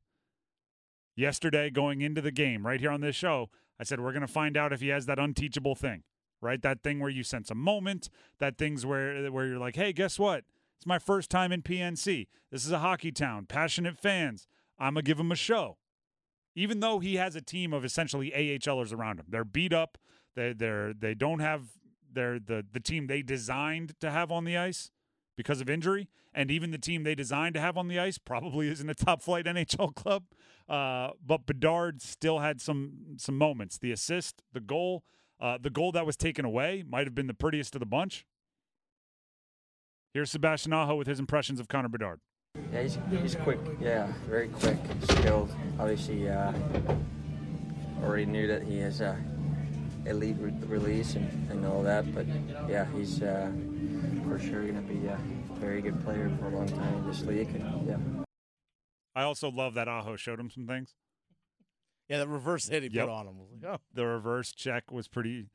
Yesterday, 1.16 1.70
going 1.70 2.02
into 2.02 2.20
the 2.20 2.30
game, 2.30 2.66
right 2.66 2.80
here 2.80 2.90
on 2.90 3.00
this 3.00 3.16
show, 3.16 3.48
I 3.80 3.84
said 3.84 4.00
we're 4.00 4.12
going 4.12 4.20
to 4.20 4.28
find 4.28 4.56
out 4.56 4.72
if 4.72 4.80
he 4.80 4.88
has 4.88 5.06
that 5.06 5.18
unteachable 5.18 5.74
thing, 5.74 6.02
right? 6.40 6.60
That 6.60 6.82
thing 6.82 7.00
where 7.00 7.10
you 7.10 7.22
sense 7.22 7.50
a 7.50 7.54
moment, 7.54 8.10
that 8.38 8.58
thing's 8.58 8.84
where 8.84 9.30
where 9.30 9.46
you're 9.46 9.58
like, 9.58 9.76
hey, 9.76 9.92
guess 9.92 10.18
what? 10.18 10.44
It's 10.76 10.86
my 10.86 10.98
first 10.98 11.30
time 11.30 11.52
in 11.52 11.62
PNC. 11.62 12.26
This 12.50 12.66
is 12.66 12.72
a 12.72 12.80
hockey 12.80 13.12
town, 13.12 13.46
passionate 13.46 13.96
fans. 13.96 14.46
I'm 14.78 14.94
going 14.94 15.04
to 15.04 15.08
give 15.08 15.18
him 15.18 15.32
a 15.32 15.36
show. 15.36 15.78
Even 16.56 16.81
though 16.81 17.00
he 17.00 17.16
has 17.16 17.34
a 17.34 17.40
team 17.40 17.72
of 17.72 17.84
essentially 17.84 18.31
AHLers 18.31 18.93
around 18.93 19.19
him. 19.19 19.26
They're 19.28 19.44
beat 19.44 19.72
up. 19.72 19.98
They 20.36 20.52
they're 20.52 20.93
they 20.93 21.14
don't 21.14 21.40
have 21.40 21.62
their 22.12 22.38
the 22.38 22.64
the 22.70 22.81
team 22.81 23.06
they 23.06 23.22
designed 23.22 23.94
to 24.00 24.10
have 24.10 24.31
on 24.31 24.44
the 24.44 24.56
ice 24.56 24.90
because 25.36 25.60
of 25.60 25.69
injury, 25.69 26.08
and 26.32 26.50
even 26.50 26.70
the 26.70 26.78
team 26.78 27.02
they 27.02 27.14
designed 27.14 27.54
to 27.54 27.60
have 27.60 27.76
on 27.76 27.88
the 27.88 27.98
ice 27.98 28.19
probably 28.19 28.69
isn't 28.70 28.88
a 28.88 28.94
top 28.94 29.22
flight 29.22 29.46
NHL 29.46 29.94
club. 29.94 30.24
Uh, 30.69 31.10
but 31.24 31.46
Bedard 31.46 32.00
still 32.00 32.38
had 32.38 32.60
some 32.60 33.16
some 33.16 33.36
moments. 33.36 33.78
The 33.78 33.93
assist, 33.93 34.43
the 34.52 34.60
goal, 34.60 35.04
uh, 35.40 35.58
the 35.60 35.70
goal 35.70 35.93
that 35.93 36.06
was 36.06 36.16
taken 36.16 36.44
away 36.44 36.84
might 36.86 37.06
have 37.06 37.14
been 37.14 37.26
the 37.26 37.34
prettiest 37.34 37.74
of 37.74 37.81
the 37.81 37.86
bunch. 37.86 38.24
Here's 40.12 40.31
Sebastian 40.31 40.72
Aho 40.72 40.94
with 40.94 41.08
his 41.08 41.19
impressions 41.19 41.58
of 41.58 41.66
Connor 41.66 41.88
Bedard. 41.88 42.20
Yeah, 42.73 42.82
he's, 42.82 42.99
he's 43.11 43.34
quick. 43.37 43.58
Yeah, 43.81 44.13
very 44.29 44.49
quick, 44.49 44.79
skilled. 45.11 45.55
Obviously, 45.79 46.29
uh, 46.29 46.53
already 48.03 48.27
knew 48.27 48.46
that 48.46 48.63
he 48.63 48.79
has 48.79 49.01
a 49.01 49.17
elite 50.06 50.37
re- 50.39 50.53
release 50.67 51.15
and, 51.15 51.51
and 51.51 51.67
all 51.67 51.82
that. 51.82 52.15
But 52.15 52.27
yeah, 52.69 52.87
he's 52.96 53.23
uh, 53.23 53.51
for 54.29 54.39
sure 54.39 54.63
going 54.63 54.75
to 54.75 54.93
be 54.93 55.06
a 55.06 55.19
very 55.61 55.81
good 55.82 56.03
player 56.05 56.31
for 56.39 56.46
a 56.46 56.51
long 56.51 56.69
time 56.69 56.94
in 56.94 57.06
this 57.06 57.23
league. 57.23 57.49
And, 57.55 57.87
yeah. 57.89 58.25
I 59.17 59.23
also 59.23 59.51
love 59.51 59.75
that 59.75 59.89
Aho 59.89 60.17
showed 60.17 60.39
him 60.41 60.51
some 60.51 60.67
things. 60.67 60.94
yeah, 62.08 62.19
the 62.19 62.29
reverse 62.29 62.69
hit 62.69 62.82
he 62.82 62.89
Yep. 62.89 63.06
put 63.06 63.13
on 63.13 63.27
him. 63.29 63.39
was 63.39 63.49
like, 63.63 63.73
oh. 63.75 63.81
The 63.93 64.06
reverse 64.06 64.53
check 64.53 64.91
was 64.91 65.08
pretty, 65.08 65.46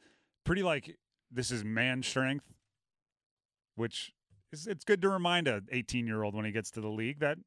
pretty 0.46 0.64
like 0.64 0.98
this 1.32 1.52
is 1.52 1.64
man 1.64 2.02
strength, 2.04 2.46
which 3.76 4.12
is 4.52 4.68
it's 4.68 4.84
good 4.84 5.02
to 5.02 5.10
remind 5.10 5.48
a 5.48 5.62
18 5.72 6.08
year 6.08 6.24
old 6.24 6.36
when 6.36 6.46
he 6.46 6.52
gets 6.52 6.72
to 6.72 6.82
the 6.82 6.90
league 6.90 7.20
that 7.20 7.38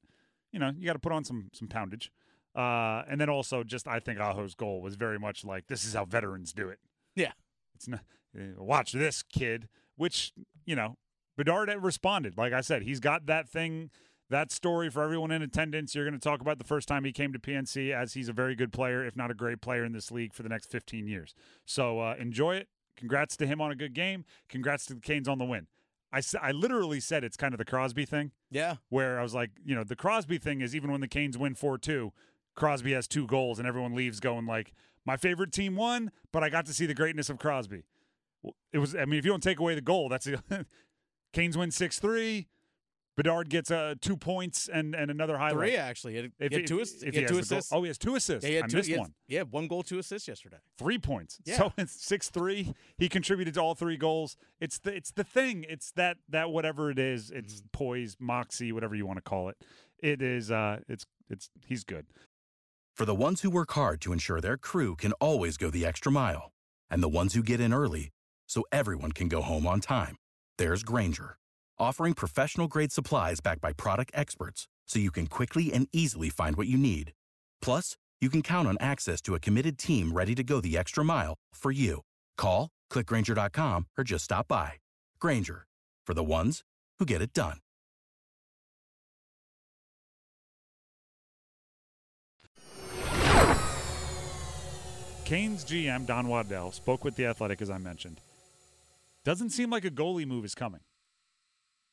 you 0.53 0.59
know 0.59 0.73
you 0.77 0.87
got 0.87 0.95
to 0.95 0.99
put 0.99 1.13
on 1.13 1.25
some 1.25 1.49
some 1.53 1.69
poundage. 1.69 2.11
Uh, 2.55 3.03
and 3.09 3.19
then 3.19 3.31
also 3.31 3.65
just 3.65 3.89
I 3.89 3.99
think 3.99 4.19
Aho's 4.19 4.55
goal 4.55 4.83
was 4.83 4.97
very 4.97 5.19
much 5.19 5.45
like 5.45 5.69
this 5.69 5.85
is 5.85 5.95
how 5.95 6.05
veterans 6.05 6.53
do 6.53 6.69
it. 6.69 6.79
Yeah. 7.17 7.33
It's 7.75 7.89
not 7.89 8.01
uh, 8.39 8.63
watch 8.63 8.93
this 8.93 9.23
kid, 9.23 9.69
which 9.97 10.33
you 10.65 10.77
know 10.77 10.97
Bedard 11.37 11.71
responded. 11.81 12.37
Like 12.37 12.53
I 12.53 12.61
said, 12.61 12.83
he's 12.83 13.01
got 13.01 13.27
that 13.27 13.49
thing, 13.49 13.91
that 14.31 14.53
story 14.53 14.91
for 14.91 15.03
everyone 15.03 15.31
in 15.31 15.43
attendance. 15.43 15.95
You're 15.95 16.05
going 16.05 16.19
to 16.19 16.21
talk 16.21 16.41
about 16.41 16.59
the 16.59 16.65
first 16.65 16.89
time 16.89 17.05
he 17.05 17.13
came 17.13 17.33
to 17.33 17.39
PNC, 17.39 17.93
as 17.93 18.15
he's 18.15 18.29
a 18.29 18.33
very 18.33 18.55
good 18.55 18.73
player, 18.73 19.05
if 19.05 19.17
not 19.17 19.31
a 19.31 19.35
great 19.35 19.61
player 19.61 19.85
in 19.85 19.93
this 19.93 20.11
league 20.11 20.35
for 20.35 20.43
the 20.43 20.49
next 20.49 20.71
15 20.71 21.07
years. 21.07 21.35
So 21.65 22.01
uh, 22.01 22.15
enjoy 22.19 22.57
it. 22.57 22.69
Congrats 22.97 23.37
to 23.39 23.47
him 23.47 23.61
on 23.61 23.71
a 23.71 23.75
good 23.75 23.95
game. 23.95 24.25
Congrats 24.49 24.85
to 24.87 24.95
the 24.95 25.01
Canes 25.01 25.27
on 25.27 25.39
the 25.39 25.45
win. 25.45 25.67
I, 26.13 26.21
I 26.43 26.53
literally 26.53 27.01
said 27.01 27.25
it's 27.25 27.37
kind 27.37 27.55
of 27.55 27.59
the 27.59 27.65
Crosby 27.65 28.05
thing 28.05 28.33
Yeah. 28.51 28.77
where 28.91 29.19
I 29.19 29.23
was 29.23 29.35
like, 29.35 29.51
you 29.65 29.75
know, 29.75 29.83
the 29.85 29.97
Crosby 29.97 30.39
thing 30.39 30.61
is 30.61 30.77
even 30.77 30.91
when 30.93 31.01
the 31.01 31.09
Canes 31.09 31.39
win 31.39 31.55
4 31.55 31.79
2, 31.79 32.13
Crosby 32.55 32.93
has 32.93 33.09
two 33.09 33.27
goals 33.27 33.59
and 33.59 33.67
everyone 33.67 33.95
leaves 33.95 34.21
going 34.21 34.45
like, 34.47 34.73
my 35.07 35.17
favorite 35.17 35.53
team 35.53 35.75
won, 35.75 36.13
but 36.33 36.45
I 36.45 36.49
got 36.51 36.67
to 36.67 36.75
see 36.75 36.87
the 36.87 36.95
greatness 36.95 37.29
of 37.31 37.39
Crosby. 37.39 37.83
It 38.73 38.79
was, 38.79 38.95
I 38.95 39.05
mean, 39.05 39.19
if 39.19 39.25
you 39.25 39.31
don't 39.31 39.43
take 39.43 39.59
away 39.59 39.75
the 39.75 39.81
goal, 39.81 40.09
that's 40.09 40.27
the 40.27 40.67
Canes 41.33 41.57
win 41.57 41.71
6 41.71 41.99
3. 41.99 42.47
Bedard 43.17 43.51
gets 43.51 43.71
uh, 43.71 43.95
two 44.01 44.17
points 44.17 44.69
and, 44.73 44.95
and 44.95 45.11
another 45.11 45.37
highlight. 45.37 45.53
Three 45.71 45.77
actually. 45.77 46.13
He 46.15 46.17
had, 46.17 46.33
If 46.41 46.51
he 46.53 46.59
had 46.61 46.67
two, 46.67 46.81
if- 46.81 47.03
if 47.03 47.15
he 47.15 47.21
two 47.21 47.27
the 47.27 47.33
goal- 47.33 47.39
assists. 47.41 47.73
Oh, 47.73 47.83
he 47.83 47.89
has 47.89 47.99
two 47.99 48.15
assists. 48.17 48.45
Yeah, 48.45 48.49
he 48.51 48.55
had 48.57 48.65
I 48.65 48.69
two, 48.69 48.77
missed 48.79 48.87
he 48.89 48.93
had- 48.95 49.01
one. 49.01 49.15
Yeah, 49.29 49.43
one 49.43 49.67
goal, 49.69 49.83
two 49.83 49.99
assists 49.99 50.27
yesterday. 50.29 50.57
Three 50.79 50.99
points. 50.99 51.39
Yeah. 51.45 51.57
So 51.59 51.73
it's 51.77 51.93
six 52.05 52.31
three. 52.31 52.73
He 52.97 53.09
contributed 53.11 53.55
to 53.55 53.61
all 53.61 53.75
three 53.75 53.97
goals. 53.99 54.37
It's 54.61 54.79
the 54.79 54.95
it's 54.95 55.11
the 55.13 55.25
thing. 55.25 55.67
It's 55.69 55.91
that 55.93 56.17
that 56.29 56.51
whatever 56.51 56.91
it 56.91 56.99
is. 56.99 57.31
It's 57.31 57.57
Mm-hmm. 57.57 57.67
poise, 57.73 58.17
moxie, 58.19 58.73
whatever 58.73 58.95
you 58.95 59.07
want 59.07 59.19
to 59.19 59.23
call 59.23 59.49
it. 59.51 59.57
It 60.03 60.23
is. 60.23 60.51
Uh, 60.51 60.81
it's 60.89 61.05
it's 61.29 61.51
he's 61.67 61.85
good. 61.85 62.07
For 62.95 63.05
the 63.05 63.15
ones 63.15 63.41
who 63.43 63.51
work 63.51 63.73
hard 63.73 64.01
to 64.03 64.13
ensure 64.13 64.41
their 64.41 64.57
crew 64.59 64.97
can 64.97 65.13
always 65.15 65.57
go 65.57 65.71
the 65.71 65.85
extra 65.87 66.11
mile, 66.13 66.53
and 66.91 67.03
the 67.03 67.09
ones 67.09 67.35
who 67.35 67.43
get 67.43 67.61
in 67.61 67.73
early 67.75 68.11
so 68.47 68.65
everyone 68.73 69.13
can 69.13 69.29
go 69.29 69.41
home 69.43 69.67
on 69.67 69.81
time, 69.81 70.17
there's 70.59 70.83
Grainger, 70.83 71.37
offering 71.83 72.15
professional 72.15 72.69
grade 72.69 72.93
supplies 72.93 73.41
backed 73.41 73.61
by 73.61 73.73
product 73.73 74.13
experts 74.15 74.69
so 74.87 74.99
you 74.99 75.11
can 75.11 75.27
quickly 75.27 75.73
and 75.73 75.89
easily 75.93 76.31
find 76.31 76.57
what 76.57 76.69
you 76.69 76.79
need. 76.79 77.13
Plus, 77.61 77.97
you 78.21 78.31
can 78.31 78.43
count 78.43 78.69
on 78.69 78.77
access 78.81 79.21
to 79.23 79.35
a 79.35 79.41
committed 79.41 79.79
team 79.79 80.13
ready 80.13 80.35
to 80.35 80.45
go 80.45 80.61
the 80.61 80.79
extra 80.79 81.05
mile 81.05 81.35
for 81.55 81.73
you. 81.73 82.01
Call, 82.39 82.69
clickgrainger.com, 82.91 83.87
or 83.99 84.05
just 84.05 84.25
stop 84.25 84.47
by. 84.49 84.75
Grainger, 85.19 85.67
for 86.07 86.15
the 86.15 86.25
ones 86.25 86.63
who 86.99 87.07
get 87.07 87.23
it 87.23 87.33
done. 87.33 87.59
Canes 95.25 95.65
GM 95.65 96.07
Don 96.07 96.29
Waddell 96.29 96.73
spoke 96.73 97.05
with 97.05 97.17
the 97.17 97.25
Athletic 97.25 97.63
as 97.63 97.71
I 97.71 97.79
mentioned. 97.79 98.21
Doesn't 99.25 99.51
seem 99.51 99.71
like 99.71 99.87
a 99.87 99.91
goalie 99.91 100.27
move 100.27 100.45
is 100.45 100.55
coming. 100.55 100.81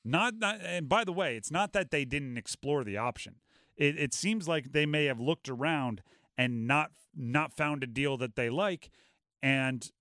Not, 0.04 0.36
not 0.36 0.62
and 0.64 0.88
by 0.88 1.04
the 1.04 1.14
way, 1.14 1.36
it's 1.36 1.52
not 1.52 1.74
that 1.74 1.92
they 1.92 2.06
didn't 2.06 2.38
explore 2.38 2.84
the 2.84 2.98
option. 2.98 3.36
It, 3.76 3.98
it 3.98 4.14
seems 4.14 4.48
like 4.48 4.72
they 4.72 4.86
may 4.86 5.06
have 5.06 5.20
looked 5.20 5.50
around 5.50 6.02
and 6.38 6.68
not 6.68 6.92
not 7.16 7.54
found 7.56 7.84
a 7.84 7.88
deal 7.88 8.18
that 8.18 8.36
they 8.36 8.50
like, 8.50 8.90
and 9.42 9.92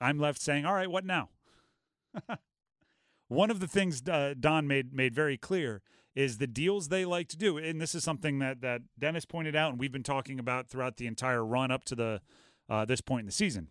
I'm 0.00 0.18
left 0.18 0.40
saying, 0.40 0.66
all 0.66 0.74
right, 0.74 0.90
what 0.90 1.04
now? 1.04 1.30
One 3.28 3.50
of 3.50 3.60
the 3.60 3.66
things 3.66 4.02
uh, 4.08 4.34
Don 4.38 4.66
made 4.66 4.92
made 4.92 5.14
very 5.14 5.36
clear 5.36 5.82
is 6.14 6.38
the 6.38 6.46
deals 6.46 6.88
they 6.88 7.04
like 7.04 7.28
to 7.28 7.36
do, 7.36 7.58
and 7.58 7.80
this 7.80 7.94
is 7.94 8.04
something 8.04 8.38
that 8.38 8.60
that 8.60 8.82
Dennis 8.98 9.24
pointed 9.24 9.56
out, 9.56 9.70
and 9.70 9.80
we've 9.80 9.92
been 9.92 10.02
talking 10.02 10.38
about 10.38 10.68
throughout 10.68 10.96
the 10.96 11.06
entire 11.06 11.44
run 11.44 11.70
up 11.70 11.84
to 11.86 11.94
the 11.94 12.20
uh, 12.68 12.84
this 12.84 13.00
point 13.00 13.20
in 13.20 13.26
the 13.26 13.32
season. 13.32 13.68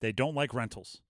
They 0.00 0.12
don't 0.12 0.34
like 0.34 0.52
rentals. 0.52 1.00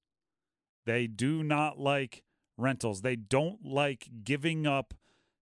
They 0.84 1.06
do 1.06 1.42
not 1.42 1.78
like 1.78 2.22
rentals. 2.56 3.02
They 3.02 3.16
don't 3.16 3.64
like 3.64 4.08
giving 4.24 4.66
up 4.66 4.94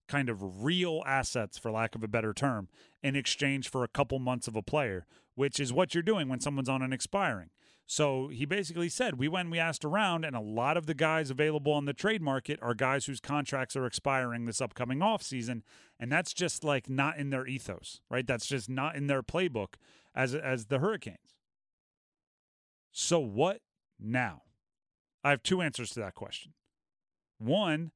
kind 0.09 0.29
of 0.29 0.65
real 0.65 1.03
assets, 1.07 1.57
for 1.59 1.71
lack 1.71 1.95
of 1.95 2.03
a 2.03 2.09
better 2.09 2.35
term, 2.35 2.69
in 3.03 3.17
exchange 3.17 3.71
for 3.71 3.83
a 3.83 3.89
couple 3.89 4.19
months 4.19 4.47
of 4.47 4.57
a 4.57 4.63
player, 4.63 5.07
which 5.35 5.59
is 5.59 5.73
what 5.73 5.95
you're 5.95 6.03
doing 6.03 6.29
when 6.29 6.41
someone's 6.41 6.69
on 6.69 6.83
an 6.83 6.93
expiring. 6.93 7.51
So 7.87 8.29
he 8.29 8.47
basically 8.47 8.89
said, 8.89 9.19
we 9.19 9.29
went 9.29 9.51
we 9.51 9.59
asked 9.59 9.85
around, 9.85 10.25
and 10.25 10.37
a 10.37 10.41
lot 10.41 10.77
of 10.77 10.87
the 10.87 10.95
guys 10.95 11.31
available 11.31 11.73
on 11.73 11.85
the 11.85 11.93
trade 11.93 12.23
market 12.23 12.59
are 12.63 12.75
guys 12.75 13.07
whose 13.07 13.21
contracts 13.21 13.77
are 13.77 13.87
expiring 13.87 14.45
this 14.45 14.61
upcoming 14.61 15.01
offseason. 15.01 15.63
And 15.99 16.11
that's 16.11 16.33
just 16.33 16.65
like 16.65 16.89
not 16.89 17.19
in 17.19 17.31
their 17.31 17.47
ethos, 17.47 18.01
right? 18.09 18.27
That's 18.27 18.47
just 18.47 18.71
not 18.71 18.97
in 18.97 19.09
their 19.09 19.23
playbook 19.23 19.75
as 20.15 20.35
as 20.35 20.67
the 20.67 20.79
Hurricanes. 20.79 21.37
So 22.93 23.19
what 23.19 23.61
now? 23.99 24.43
I 25.25 25.31
have 25.31 25.43
two 25.43 25.61
answers 25.61 25.91
to 25.91 26.01
that 26.01 26.15
question. 26.15 26.53
One, 27.39 27.93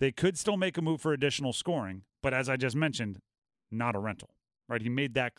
they 0.00 0.12
could 0.12 0.38
still 0.38 0.56
make 0.56 0.76
a 0.76 0.82
move 0.82 1.00
for 1.00 1.12
additional 1.12 1.52
scoring, 1.52 2.02
but 2.22 2.34
as 2.34 2.48
I 2.48 2.56
just 2.56 2.76
mentioned, 2.76 3.20
not 3.70 3.94
a 3.94 3.98
rental. 3.98 4.30
Right? 4.68 4.82
He 4.82 4.88
made 4.88 5.14
that 5.14 5.34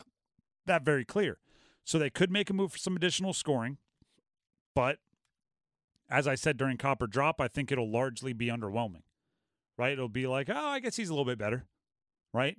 that 0.66 0.84
very 0.84 1.04
clear. 1.04 1.38
So 1.84 1.98
they 1.98 2.10
could 2.10 2.30
make 2.30 2.50
a 2.50 2.52
move 2.52 2.72
for 2.72 2.78
some 2.78 2.96
additional 2.96 3.32
scoring, 3.32 3.78
but 4.74 4.98
as 6.10 6.26
I 6.26 6.34
said 6.34 6.56
during 6.56 6.76
Copper 6.76 7.06
Drop, 7.06 7.40
I 7.40 7.48
think 7.48 7.72
it'll 7.72 7.90
largely 7.90 8.32
be 8.32 8.48
underwhelming. 8.48 9.02
Right? 9.76 9.92
It'll 9.92 10.08
be 10.08 10.26
like, 10.26 10.48
"Oh, 10.50 10.68
I 10.68 10.80
guess 10.80 10.96
he's 10.96 11.08
a 11.08 11.12
little 11.12 11.24
bit 11.24 11.38
better." 11.38 11.66
Right? 12.34 12.58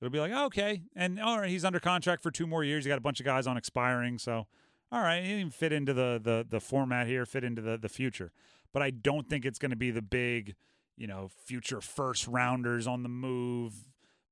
It'll 0.00 0.10
be 0.10 0.20
like, 0.20 0.32
oh, 0.32 0.46
"Okay." 0.46 0.82
And 0.96 1.20
all 1.20 1.40
right, 1.40 1.50
he's 1.50 1.64
under 1.64 1.80
contract 1.80 2.22
for 2.22 2.30
two 2.30 2.46
more 2.46 2.64
years. 2.64 2.84
He 2.84 2.88
got 2.88 2.98
a 2.98 3.02
bunch 3.02 3.20
of 3.20 3.26
guys 3.26 3.46
on 3.46 3.56
expiring, 3.56 4.18
so 4.18 4.46
all 4.90 5.02
right, 5.02 5.22
he 5.22 5.36
didn't 5.36 5.54
fit 5.54 5.72
into 5.72 5.92
the 5.92 6.20
the 6.22 6.46
the 6.48 6.60
format 6.60 7.06
here, 7.06 7.26
fit 7.26 7.44
into 7.44 7.62
the 7.62 7.76
the 7.76 7.88
future. 7.88 8.32
But 8.72 8.82
I 8.82 8.90
don't 8.90 9.28
think 9.28 9.44
it's 9.44 9.58
going 9.58 9.70
to 9.70 9.76
be 9.76 9.90
the 9.90 10.02
big, 10.02 10.54
you 10.96 11.06
know, 11.06 11.28
future 11.28 11.80
first 11.80 12.26
rounders 12.26 12.86
on 12.86 13.02
the 13.02 13.08
move, 13.08 13.74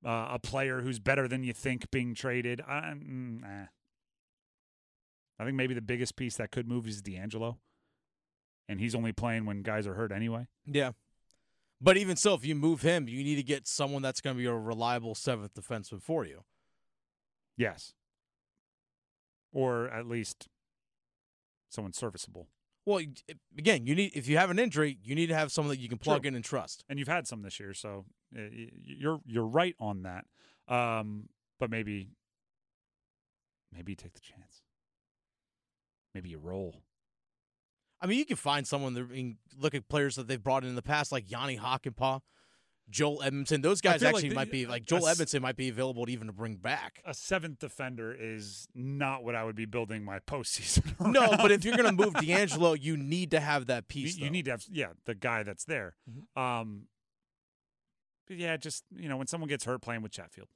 uh, 0.05 0.29
a 0.33 0.39
player 0.39 0.83
who's 0.83 0.99
better 0.99 1.27
than 1.27 1.43
you 1.43 1.53
think 1.53 1.91
being 1.91 2.15
traded. 2.15 2.61
I, 2.67 2.81
mm, 2.95 3.43
eh. 3.45 3.67
I 5.39 5.45
think 5.45 5.57
maybe 5.57 5.75
the 5.75 5.83
biggest 5.83 6.17
piece 6.17 6.37
that 6.37 6.51
could 6.51 6.69
move 6.69 6.87
is 6.87 7.03
DeAngelo, 7.03 7.57
and 8.69 8.81
he's 8.81 8.95
only 8.95 9.13
playing 9.13 9.47
when 9.47 9.63
guys 9.63 9.87
are 9.87 9.95
hurt 9.95 10.13
anyway. 10.13 10.47
Yeah. 10.67 10.93
But 11.81 11.99
even 11.99 12.17
so, 12.17 12.33
if 12.35 12.45
you 12.45 12.55
move 12.55 12.81
him, 12.81 13.07
you 13.07 13.23
need 13.23 13.37
to 13.37 13.43
get 13.43 13.67
someone 13.67 14.01
that's 14.01 14.23
going 14.23 14.35
to 14.35 14.39
be 14.39 14.47
a 14.47 14.55
reliable 14.55 15.15
seventh 15.15 15.53
defenseman 15.55 16.03
for 16.03 16.25
you. 16.25 16.45
Yes, 17.59 17.93
or 19.53 19.89
at 19.89 20.07
least 20.07 20.49
someone 21.71 21.93
serviceable. 21.93 22.49
Well, 22.85 23.01
again, 23.59 23.87
you 23.87 23.95
need 23.97 24.13
if 24.15 24.29
you 24.29 24.39
have 24.39 24.51
an 24.51 24.59
injury, 24.61 24.99
you 25.03 25.15
need 25.15 25.27
to 25.27 25.35
have 25.35 25.51
someone 25.51 25.75
that 25.75 25.81
you 25.81 25.89
can 25.89 25.99
plug 25.99 26.23
True. 26.23 26.29
in 26.29 26.35
and 26.37 26.45
trust. 26.45 26.85
and 26.89 26.99
you've 26.99 27.09
had 27.09 27.27
some 27.27 27.43
this 27.43 27.59
year, 27.59 27.75
so 27.75 28.05
uh, 28.37 28.43
you're 28.81 29.21
you're 29.27 29.47
right 29.47 29.75
on 29.81 30.03
that. 30.03 30.25
Um, 30.69 31.29
but 31.59 31.69
maybe 31.69 32.11
maybe 33.73 33.93
you 33.93 33.97
take 33.97 34.15
the 34.15 34.21
chance. 34.21 34.63
Maybe 36.15 36.31
you 36.31 36.39
roll. 36.39 36.83
I 38.01 38.07
mean, 38.07 38.19
you 38.19 38.25
can 38.25 38.37
find 38.37 38.67
someone 38.67 38.95
that 38.95 39.03
I 39.11 39.15
mean, 39.15 39.39
look 39.59 39.75
at 39.75 39.89
players 39.89 40.17
that 40.17 40.29
they've 40.29 40.43
brought 40.43 40.63
in, 40.63 40.69
in 40.69 40.77
the 40.77 40.83
past, 40.83 41.11
like 41.11 41.31
Jani 41.31 41.59
Hakanpää, 41.59 42.21
Joel 42.89 43.19
Edmundson. 43.19 43.63
Those 43.63 43.81
guys 43.81 44.01
feel 44.01 44.09
like 44.09 44.15
actually 44.17 44.29
the- 44.31 44.35
might 44.37 44.51
be 44.51 44.67
like 44.67 44.87
Joel 44.87 45.09
s- 45.09 45.19
Edmundson 45.19 45.41
might 45.41 45.57
be 45.57 45.69
available 45.69 46.07
to 46.07 46.13
even 46.13 46.29
to 46.29 46.33
bring 46.33 46.57
back. 46.57 47.03
A 47.05 47.13
seventh 47.15 47.59
defender 47.59 48.15
is 48.19 48.69
not 48.75 49.25
what 49.25 49.35
I 49.35 49.43
would 49.45 49.57
be 49.57 49.65
building 49.65 50.05
my 50.05 50.19
postseason. 50.21 50.95
No, 51.13 51.29
but 51.37 51.51
if 51.51 51.65
you're 51.65 51.77
going 51.77 51.97
to 51.97 52.05
move 52.05 52.15
DeAngelo, 52.15 52.81
you 52.81 52.97
need 52.97 53.31
to 53.33 53.41
have 53.41 53.67
that 53.67 53.89
piece. 53.89 54.17
you 54.17 54.27
though. 54.27 54.31
need 54.31 54.45
to 54.47 54.51
have 54.53 54.65
yeah 54.71 54.89
the 55.05 55.15
guy 55.15 55.43
that's 55.43 55.65
there. 55.65 55.97
Mhm. 56.11 56.41
Um, 56.41 56.83
but 58.29 58.37
yeah, 58.37 58.57
just 58.57 58.85
you 58.95 59.09
know 59.09 59.17
when 59.17 59.27
someone 59.27 59.49
gets 59.49 59.65
hurt 59.65 59.83
playing 59.83 60.03
with 60.03 60.13
Chatfield, 60.13 60.49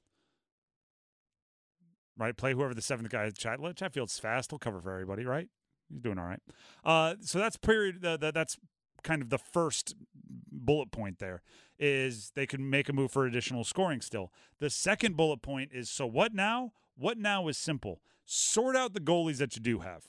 right? 2.17 2.35
Play 2.35 2.53
whoever 2.53 2.73
the 2.73 2.81
seventh 2.81 3.09
guy 3.09 3.25
is. 3.25 3.33
Chat 3.33 3.59
Chatfield's 3.75 4.19
fast. 4.19 4.51
He'll 4.51 4.59
cover 4.59 4.81
for 4.81 4.91
everybody, 4.91 5.25
right? 5.25 5.47
He's 5.89 6.01
doing 6.01 6.17
all 6.17 6.25
right. 6.25 6.39
Uh, 6.83 7.15
so 7.21 7.39
that's 7.39 7.57
period. 7.57 8.05
Uh, 8.05 8.17
that, 8.17 8.33
that's 8.33 8.57
kind 9.03 9.21
of 9.21 9.29
the 9.29 9.37
first 9.37 9.95
bullet 10.51 10.91
point. 10.91 11.19
There 11.19 11.41
is 11.81 12.31
they 12.35 12.45
could 12.45 12.61
make 12.61 12.87
a 12.87 12.93
move 12.93 13.11
for 13.11 13.25
additional 13.25 13.65
scoring. 13.65 13.99
Still, 13.99 14.31
the 14.59 14.69
second 14.69 15.17
bullet 15.17 15.41
point 15.41 15.71
is 15.73 15.89
so 15.89 16.05
what 16.05 16.33
now? 16.33 16.71
What 16.95 17.17
now 17.17 17.49
is 17.49 17.57
simple. 17.57 18.01
Sort 18.23 18.77
out 18.77 18.93
the 18.93 19.01
goalies 19.01 19.37
that 19.39 19.57
you 19.57 19.61
do 19.61 19.79
have 19.79 20.03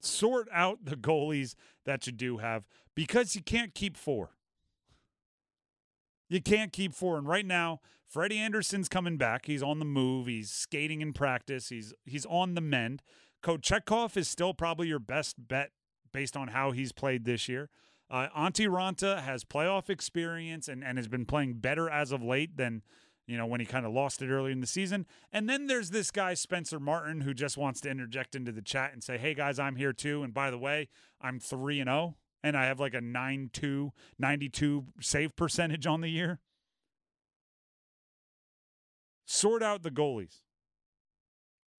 sort 0.00 0.48
out 0.52 0.84
the 0.84 0.96
goalies 0.96 1.54
that 1.84 2.06
you 2.06 2.12
do 2.12 2.38
have 2.38 2.64
because 2.94 3.34
you 3.34 3.42
can't 3.42 3.74
keep 3.74 3.96
four. 3.96 4.30
You 6.28 6.40
can't 6.40 6.72
keep 6.72 6.94
four. 6.94 7.18
And 7.18 7.26
right 7.26 7.46
now, 7.46 7.80
Freddie 8.06 8.38
Andersen's 8.38 8.88
coming 8.88 9.16
back. 9.16 9.46
He's 9.46 9.62
on 9.62 9.78
the 9.78 9.84
move. 9.84 10.26
He's 10.26 10.50
skating 10.50 11.00
in 11.00 11.12
practice. 11.12 11.68
He's 11.68 11.92
he's 12.04 12.26
on 12.26 12.54
the 12.54 12.60
mend. 12.60 13.02
Kochetkov 13.42 14.16
is 14.16 14.28
still 14.28 14.54
probably 14.54 14.88
your 14.88 14.98
best 14.98 15.36
bet 15.48 15.70
based 16.12 16.36
on 16.36 16.48
how 16.48 16.72
he's 16.72 16.92
played 16.92 17.24
this 17.24 17.48
year. 17.48 17.68
Uh, 18.10 18.26
Antti 18.36 18.66
Raanta 18.66 19.22
has 19.22 19.44
playoff 19.44 19.88
experience 19.88 20.66
and, 20.66 20.82
and 20.82 20.98
has 20.98 21.06
been 21.06 21.24
playing 21.24 21.54
better 21.54 21.88
as 21.88 22.10
of 22.10 22.22
late 22.22 22.56
than 22.56 22.82
you 23.26 23.36
know 23.36 23.46
when 23.46 23.60
he 23.60 23.66
kind 23.66 23.86
of 23.86 23.92
lost 23.92 24.20
it 24.20 24.30
early 24.30 24.50
in 24.50 24.60
the 24.60 24.66
season. 24.66 25.06
And 25.32 25.48
then 25.48 25.68
there's 25.68 25.90
this 25.90 26.10
guy 26.10 26.34
Spencer 26.34 26.80
Martin 26.80 27.20
who 27.20 27.32
just 27.32 27.56
wants 27.56 27.80
to 27.82 27.90
interject 27.90 28.34
into 28.34 28.50
the 28.50 28.62
chat 28.62 28.92
and 28.92 29.04
say, 29.04 29.16
"Hey 29.16 29.34
guys, 29.34 29.60
I'm 29.60 29.76
here 29.76 29.92
too. 29.92 30.24
And 30.24 30.34
by 30.34 30.50
the 30.50 30.58
way, 30.58 30.88
I'm 31.20 31.38
3 31.38 31.78
and 31.80 31.88
0 31.88 32.16
and 32.42 32.56
I 32.56 32.64
have 32.64 32.80
like 32.80 32.94
a 32.94 33.00
9-2 33.00 33.90
92 34.18 34.86
save 35.00 35.36
percentage 35.36 35.86
on 35.86 36.00
the 36.00 36.08
year." 36.08 36.40
Sort 39.24 39.62
out 39.62 39.84
the 39.84 39.92
goalies. 39.92 40.40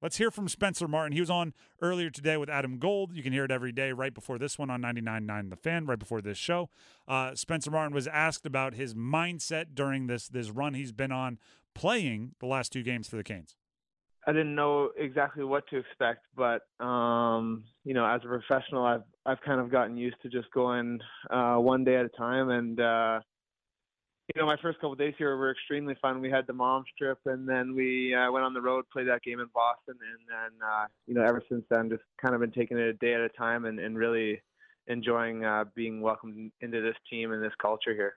Let's 0.01 0.17
hear 0.17 0.31
from 0.31 0.47
Spencer 0.47 0.87
Martin. 0.87 1.11
He 1.11 1.19
was 1.19 1.29
on 1.29 1.53
earlier 1.79 2.09
today 2.09 2.35
with 2.35 2.49
Adam 2.49 2.79
Gold. 2.79 3.13
You 3.13 3.21
can 3.21 3.33
hear 3.33 3.45
it 3.45 3.51
every 3.51 3.71
day 3.71 3.91
right 3.91 4.13
before 4.13 4.39
this 4.39 4.57
one 4.57 4.71
on 4.71 4.81
99.9 4.81 5.51
The 5.51 5.55
Fan, 5.55 5.85
right 5.85 5.99
before 5.99 6.21
this 6.21 6.39
show. 6.39 6.69
Uh, 7.07 7.35
Spencer 7.35 7.69
Martin 7.69 7.93
was 7.93 8.07
asked 8.07 8.47
about 8.47 8.73
his 8.73 8.95
mindset 8.95 9.75
during 9.75 10.07
this 10.07 10.27
this 10.27 10.49
run 10.49 10.73
he's 10.73 10.91
been 10.91 11.11
on 11.11 11.37
playing 11.75 12.31
the 12.39 12.47
last 12.47 12.71
two 12.71 12.81
games 12.81 13.07
for 13.07 13.15
the 13.15 13.23
Canes. 13.23 13.55
I 14.25 14.31
didn't 14.31 14.55
know 14.55 14.89
exactly 14.97 15.43
what 15.43 15.67
to 15.67 15.77
expect, 15.77 16.25
but 16.35 16.61
um, 16.83 17.63
you 17.83 17.93
know, 17.93 18.05
as 18.05 18.21
a 18.23 18.27
professional, 18.27 18.83
I've 18.83 19.03
I've 19.27 19.41
kind 19.41 19.61
of 19.61 19.71
gotten 19.71 19.97
used 19.97 20.17
to 20.23 20.29
just 20.29 20.49
going 20.51 20.99
uh, 21.29 21.57
one 21.57 21.83
day 21.83 21.95
at 21.95 22.05
a 22.05 22.09
time, 22.09 22.49
and 22.49 22.79
uh, 22.79 23.19
you 24.35 24.41
know, 24.41 24.45
my 24.45 24.57
first 24.61 24.79
couple 24.79 24.95
days 24.95 25.13
here 25.17 25.35
were 25.35 25.51
extremely 25.51 25.95
fun. 26.01 26.21
We 26.21 26.29
had 26.29 26.47
the 26.47 26.53
mom's 26.53 26.87
trip, 26.97 27.19
and 27.25 27.47
then 27.47 27.75
we 27.75 28.15
uh, 28.15 28.31
went 28.31 28.45
on 28.45 28.53
the 28.53 28.61
road, 28.61 28.85
played 28.91 29.07
that 29.07 29.23
game 29.23 29.39
in 29.39 29.47
Boston, 29.53 29.95
and 30.01 30.19
then 30.29 30.67
uh, 30.67 30.85
you 31.07 31.13
know, 31.13 31.23
ever 31.23 31.41
since 31.49 31.63
then, 31.69 31.89
just 31.89 32.03
kind 32.21 32.33
of 32.33 32.41
been 32.41 32.51
taking 32.51 32.77
it 32.77 32.87
a 32.87 32.93
day 32.93 33.13
at 33.13 33.21
a 33.21 33.29
time, 33.29 33.65
and, 33.65 33.79
and 33.79 33.97
really 33.97 34.41
enjoying 34.87 35.43
uh, 35.43 35.65
being 35.75 36.01
welcomed 36.01 36.51
into 36.61 36.81
this 36.81 36.95
team 37.09 37.31
and 37.31 37.43
this 37.43 37.53
culture 37.61 37.93
here. 37.93 38.13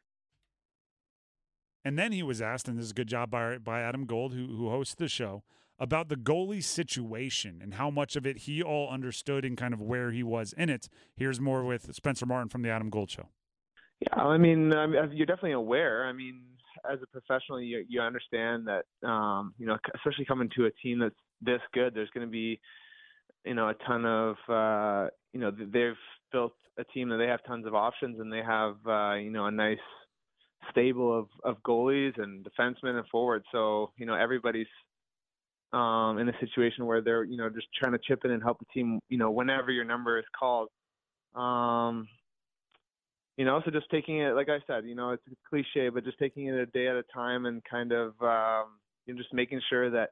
And 1.85 1.99
then 1.99 2.13
he 2.13 2.23
was 2.23 2.41
asked, 2.41 2.69
and 2.69 2.79
this 2.79 2.87
is 2.87 2.91
a 2.93 2.95
good 2.95 3.09
job 3.09 3.31
by 3.31 3.59
by 3.59 3.81
Adam 3.81 4.07
Gold, 4.07 4.35
who 4.35 4.47
who 4.47 4.71
hosts 4.71 4.95
the 4.95 5.09
show, 5.09 5.43
about 5.79 6.09
the 6.09 6.17
goalie 6.17 6.63
situation 6.63 7.61
and 7.63 7.75
how 7.75 7.91
much 7.91 8.17
of 8.17 8.27
it 8.27 8.39
he 8.39 8.63
all 8.63 8.89
understood 8.89 9.45
and 9.45 9.57
kind 9.57 9.75
of 9.75 9.81
where 9.81 10.13
he 10.13 10.23
was 10.23 10.53
in 10.57 10.71
it. 10.71 10.89
Here's 11.17 11.41
more 11.41 11.65
with 11.65 11.95
Spencer 11.95 12.27
Martin 12.27 12.49
from 12.49 12.63
the 12.63 12.71
Adam 12.71 12.91
Gold 12.91 13.11
Show. 13.11 13.29
Yeah, 14.05 14.23
I 14.23 14.39
mean, 14.39 14.73
I 14.75 14.87
you're 15.13 15.27
definitely 15.27 15.53
aware. 15.53 16.07
I 16.07 16.13
mean, 16.13 16.43
as 16.91 16.99
a 17.03 17.07
professional, 17.07 17.61
you 17.61 17.85
you 17.89 18.01
understand 18.01 18.67
that, 18.69 18.85
um, 19.09 19.55
you 19.59 19.67
know, 19.67 19.79
especially 19.95 20.25
coming 20.25 20.51
to 20.57 20.67
a 20.67 20.71
team 20.71 20.99
that's 20.99 21.15
this 21.41 21.61
good, 21.73 21.95
there's 21.95 22.11
going 22.11 22.27
to 22.27 22.31
be, 22.31 22.61
you 23.45 23.55
know, 23.55 23.69
a 23.69 23.75
ton 23.87 24.05
of, 24.05 24.37
uh, 24.49 25.11
you 25.33 25.41
know, 25.41 25.51
they've 25.51 25.97
built 26.33 26.55
a 26.79 26.85
team 26.85 27.09
that 27.11 27.17
they 27.19 27.27
have 27.27 27.41
tons 27.47 27.67
of 27.67 27.75
options 27.75 28.19
and 28.21 28.33
they 28.33 28.43
have, 28.43 28.77
uh, 28.87 29.15
you 29.15 29.31
know, 29.31 29.47
a 29.47 29.51
nice 29.51 29.79
stable 30.71 31.17
of 31.19 31.29
of 31.45 31.63
goalies 31.63 32.21
and 32.21 32.45
defensemen 32.47 32.99
and 32.99 33.07
forwards. 33.11 33.45
So, 33.53 33.93
you 33.97 34.07
know, 34.07 34.15
everybody's 34.15 34.67
um, 35.73 36.19
in 36.19 36.29
a 36.29 36.39
situation 36.41 36.87
where 36.87 37.01
they're, 37.03 37.25
you 37.25 37.37
know, 37.37 37.49
just 37.49 37.69
trying 37.79 37.93
to 37.93 37.99
chip 38.07 38.21
in 38.25 38.31
and 38.33 38.43
help 38.43 38.59
the 38.59 38.67
team, 38.75 39.01
you 39.09 39.19
know, 39.19 39.31
whenever 39.31 39.71
your 39.71 39.85
number 39.85 40.19
is 40.19 40.25
called. 40.39 40.69
Um, 41.35 42.09
you 43.37 43.45
know, 43.45 43.61
so 43.65 43.71
just 43.71 43.91
taking 43.91 44.21
it, 44.21 44.35
like 44.35 44.49
I 44.49 44.59
said, 44.67 44.85
you 44.85 44.95
know, 44.95 45.11
it's 45.11 45.23
a 45.27 45.35
cliche, 45.49 45.89
but 45.89 46.05
just 46.05 46.19
taking 46.19 46.47
it 46.47 46.55
a 46.55 46.67
day 46.67 46.87
at 46.87 46.95
a 46.95 47.03
time 47.13 47.47
and 47.47 47.63
kind 47.65 47.93
of, 47.93 48.15
um, 48.21 48.79
you 49.07 49.15
know, 49.15 49.19
just 49.19 49.35
making 49.35 49.61
sure 49.69 49.91
that 49.91 50.11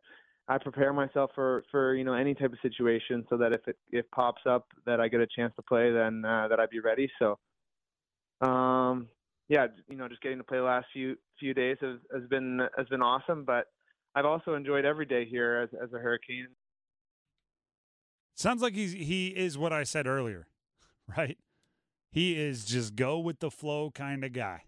I 0.49 0.59
prepare 0.59 0.93
myself 0.93 1.31
for, 1.35 1.63
for, 1.71 1.95
you 1.95 2.03
know, 2.03 2.15
any 2.15 2.35
type 2.35 2.53
of 2.53 2.59
situation 2.63 3.25
so 3.31 3.37
that 3.37 3.53
if 3.53 3.61
it, 3.69 3.77
if 3.93 4.11
pops 4.11 4.43
up 4.45 4.67
that 4.87 5.01
I 5.01 5.07
get 5.07 5.21
a 5.21 5.27
chance 5.27 5.53
to 5.57 5.63
play, 5.63 5.93
then, 5.93 6.25
uh, 6.25 6.49
that 6.49 6.59
I'd 6.59 6.71
be 6.71 6.81
ready. 6.81 7.09
So, 7.21 7.39
um, 8.47 9.09
yeah, 9.49 9.69
you 9.89 9.97
know, 9.97 10.09
just 10.09 10.21
getting 10.21 10.39
to 10.39 10.45
play 10.45 10.59
the 10.59 10.65
last 10.65 10.87
few, 10.93 11.17
few 11.39 11.55
days 11.55 11.77
has, 11.81 11.99
has 12.13 12.29
been, 12.29 12.61
has 12.77 12.89
been 12.89 13.03
awesome, 13.03 13.45
but 13.45 13.67
I've 14.17 14.27
also 14.27 14.55
enjoyed 14.55 14.85
every 14.85 15.07
day 15.07 15.25
here 15.25 15.61
as, 15.63 15.81
as 15.81 15.93
a 15.93 15.99
Hurricane. 15.99 16.49
Sounds 18.35 18.63
like 18.63 18.75
he's, 18.75 18.93
he 18.93 19.29
is 19.29 19.57
what 19.57 19.73
I 19.73 19.85
said 19.85 20.09
earlier, 20.09 20.49
right? 21.17 21.39
He 22.13 22.39
is 22.39 22.67
just 22.67 22.95
go 22.95 23.19
with 23.19 23.41
the 23.41 23.51
flow 23.51 23.91
kind 23.91 24.23
of 24.23 24.35
guy. 24.35 24.65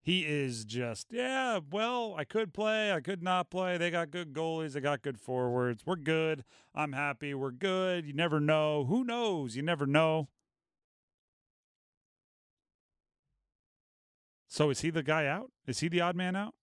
He 0.00 0.20
is 0.20 0.64
just, 0.64 1.08
yeah, 1.10 1.58
well, 1.70 2.14
I 2.16 2.22
could 2.22 2.54
play, 2.54 2.92
I 2.92 3.00
could 3.00 3.20
not 3.20 3.50
play. 3.50 3.76
They 3.76 3.90
got 3.90 4.12
good 4.12 4.32
goalies, 4.32 4.72
they 4.72 4.80
got 4.80 5.02
good 5.02 5.18
forwards. 5.18 5.82
We're 5.84 5.96
good. 5.96 6.44
I'm 6.74 6.92
happy. 6.92 7.34
We're 7.34 7.50
good. 7.50 8.06
You 8.06 8.14
never 8.14 8.38
know. 8.38 8.84
Who 8.84 9.02
knows? 9.02 9.56
You 9.56 9.62
never 9.62 9.86
know. 9.86 10.28
So 14.46 14.70
is 14.70 14.80
he 14.80 14.90
the 14.90 15.02
guy 15.02 15.26
out? 15.26 15.50
Is 15.66 15.80
he 15.80 15.88
the 15.88 16.00
odd 16.00 16.14
man 16.16 16.36
out? 16.36 16.54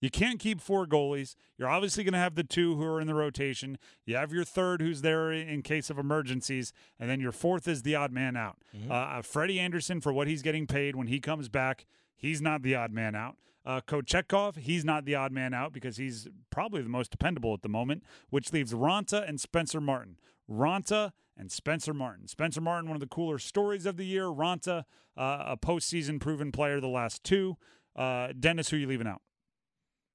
You 0.00 0.10
can't 0.10 0.38
keep 0.38 0.60
four 0.60 0.86
goalies. 0.86 1.34
You're 1.56 1.68
obviously 1.68 2.04
going 2.04 2.12
to 2.12 2.18
have 2.18 2.36
the 2.36 2.44
two 2.44 2.76
who 2.76 2.84
are 2.84 3.00
in 3.00 3.06
the 3.06 3.14
rotation. 3.14 3.78
You 4.04 4.16
have 4.16 4.32
your 4.32 4.44
third 4.44 4.80
who's 4.80 5.02
there 5.02 5.32
in 5.32 5.62
case 5.62 5.90
of 5.90 5.98
emergencies, 5.98 6.72
and 6.98 7.10
then 7.10 7.20
your 7.20 7.32
fourth 7.32 7.66
is 7.66 7.82
the 7.82 7.96
odd 7.96 8.12
man 8.12 8.36
out. 8.36 8.58
Mm-hmm. 8.76 8.92
Uh, 8.92 9.22
Freddie 9.22 9.58
Andersen, 9.58 10.00
for 10.00 10.12
what 10.12 10.28
he's 10.28 10.42
getting 10.42 10.66
paid 10.66 10.94
when 10.94 11.08
he 11.08 11.18
comes 11.18 11.48
back, 11.48 11.86
he's 12.16 12.40
not 12.40 12.62
the 12.62 12.74
odd 12.74 12.92
man 12.92 13.14
out. 13.14 13.36
Uh, 13.66 13.80
Kochetkov, 13.80 14.56
he's 14.56 14.84
not 14.84 15.04
the 15.04 15.14
odd 15.14 15.32
man 15.32 15.52
out 15.52 15.72
because 15.72 15.96
he's 15.96 16.28
probably 16.48 16.80
the 16.80 16.88
most 16.88 17.10
dependable 17.10 17.52
at 17.52 17.62
the 17.62 17.68
moment, 17.68 18.02
which 18.30 18.52
leaves 18.52 18.72
Raanta 18.72 19.28
and 19.28 19.40
Spencer 19.40 19.80
Martin. 19.80 20.16
Raanta 20.50 21.12
and 21.36 21.52
Spencer 21.52 21.92
Martin. 21.92 22.28
Spencer 22.28 22.60
Martin, 22.60 22.88
one 22.88 22.96
of 22.96 23.00
the 23.00 23.06
cooler 23.06 23.38
stories 23.38 23.84
of 23.84 23.96
the 23.96 24.06
year. 24.06 24.24
Raanta, 24.24 24.84
uh, 25.16 25.44
a 25.46 25.56
postseason 25.56 26.18
proven 26.18 26.50
player 26.50 26.80
the 26.80 26.88
last 26.88 27.22
two. 27.24 27.56
Uh, 27.94 28.28
Dennis, 28.38 28.70
who 28.70 28.76
are 28.76 28.80
you 28.80 28.86
leaving 28.86 29.06
out? 29.06 29.20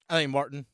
I 0.10 0.20
think 0.20 0.32
Martin. 0.32 0.66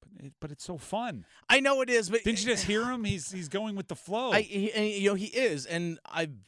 But, 0.00 0.26
it, 0.26 0.32
but 0.40 0.50
it's 0.50 0.64
so 0.64 0.78
fun. 0.78 1.24
I 1.48 1.60
know 1.60 1.80
it 1.82 1.90
is, 1.90 2.10
but 2.10 2.24
didn't 2.24 2.40
you 2.40 2.46
just 2.46 2.64
hear 2.64 2.84
him? 2.90 3.04
He's 3.04 3.30
he's 3.30 3.48
going 3.48 3.76
with 3.76 3.88
the 3.88 3.96
flow. 3.96 4.32
I, 4.32 4.42
he, 4.42 4.72
and, 4.72 4.86
you 4.86 5.10
know 5.10 5.14
he 5.14 5.26
is, 5.26 5.66
and 5.66 5.98
I'm 6.06 6.40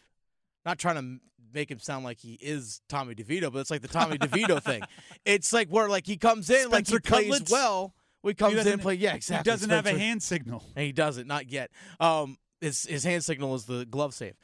not 0.65 0.79
trying 0.79 0.97
to 0.97 1.21
make 1.53 1.71
him 1.71 1.79
sound 1.79 2.05
like 2.05 2.19
he 2.19 2.35
is 2.41 2.81
Tommy 2.89 3.15
DeVito, 3.15 3.53
but 3.53 3.61
it's 3.61 3.71
like 3.71 3.83
the 3.83 3.89
Tommy 3.89 4.19
DeVito 4.19 4.63
thing. 4.65 4.83
It's 5.25 5.53
like 5.53 5.69
where 5.69 5.89
like 5.89 6.07
he 6.07 6.17
comes 6.17 6.51
in, 6.51 6.69
Spencer 6.69 6.97
like 6.97 7.05
he 7.07 7.11
Cutlets? 7.11 7.39
plays 7.41 7.51
well. 7.51 7.95
We 8.23 8.35
comes 8.35 8.55
in 8.55 8.67
and 8.67 8.83
play. 8.83 8.95
Yeah, 8.95 9.15
exactly. 9.15 9.49
He 9.49 9.55
doesn't 9.55 9.71
have 9.71 9.87
a 9.87 9.97
hand 9.97 10.23
signal. 10.23 10.65
And 10.75 10.85
he 10.85 10.93
doesn't, 10.93 11.29
not 11.29 11.51
yet. 11.51 11.71
Um, 12.01 12.37
his 12.61 12.85
his 12.85 13.05
hand 13.05 13.23
signal 13.25 13.55
is 13.55 13.65
the 13.65 13.87
glove 13.87 14.13
save, 14.13 14.35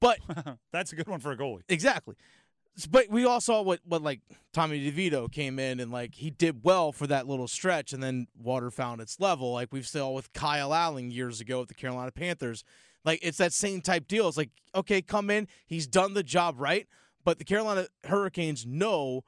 but 0.00 0.18
That's 0.72 0.92
a 0.92 0.96
good 0.96 1.08
one 1.08 1.20
for 1.20 1.30
a 1.32 1.36
goalie. 1.36 1.62
exactly. 1.68 2.16
But 2.86 3.08
we 3.10 3.24
all 3.24 3.40
saw 3.40 3.62
what 3.62 3.80
what 3.84 4.02
like 4.02 4.20
Tommy 4.52 4.90
DeVito 4.90 5.30
came 5.30 5.58
in 5.58 5.80
and 5.80 5.90
like 5.90 6.14
he 6.14 6.30
did 6.30 6.64
well 6.64 6.92
for 6.92 7.06
that 7.06 7.26
little 7.26 7.48
stretch, 7.48 7.92
and 7.92 8.02
then 8.02 8.26
water 8.36 8.70
found 8.70 9.00
its 9.00 9.20
level. 9.20 9.52
Like 9.52 9.68
we've 9.72 9.86
saw 9.86 10.10
with 10.10 10.32
Kyle 10.32 10.74
Allen 10.74 11.10
years 11.10 11.40
ago 11.40 11.60
with 11.60 11.68
the 11.68 11.74
Carolina 11.74 12.12
Panthers. 12.12 12.64
Like 13.04 13.20
it's 13.22 13.38
that 13.38 13.52
same 13.52 13.80
type 13.80 14.06
deal. 14.08 14.28
It's 14.28 14.36
like 14.36 14.50
okay, 14.74 15.02
come 15.02 15.30
in, 15.30 15.48
he's 15.66 15.86
done 15.86 16.14
the 16.14 16.22
job 16.22 16.56
right, 16.58 16.86
but 17.24 17.38
the 17.38 17.44
Carolina 17.44 17.86
Hurricanes 18.04 18.66
know 18.66 19.24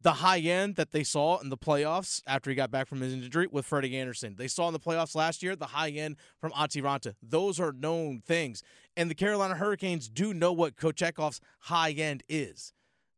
the 0.00 0.12
high 0.12 0.38
end 0.38 0.76
that 0.76 0.92
they 0.92 1.02
saw 1.02 1.38
in 1.38 1.48
the 1.48 1.56
playoffs 1.56 2.22
after 2.26 2.50
he 2.50 2.56
got 2.56 2.70
back 2.70 2.86
from 2.86 3.00
his 3.00 3.12
injury 3.12 3.48
with 3.50 3.66
Freddie 3.66 3.96
Andersen. 3.96 4.36
They 4.36 4.48
saw 4.48 4.68
in 4.68 4.72
the 4.72 4.80
playoffs 4.80 5.14
last 5.14 5.42
year 5.42 5.56
the 5.56 5.66
high 5.66 5.90
end 5.90 6.16
from 6.40 6.52
Antti 6.52 6.82
Raanta. 6.82 7.14
Those 7.22 7.58
are 7.58 7.72
known 7.72 8.22
things. 8.24 8.62
And 8.96 9.10
the 9.10 9.14
Carolina 9.14 9.56
Hurricanes 9.56 10.08
do 10.08 10.32
know 10.32 10.52
what 10.52 10.76
Kochetkov's 10.76 11.40
high 11.60 11.90
end 11.92 12.22
is. 12.28 12.72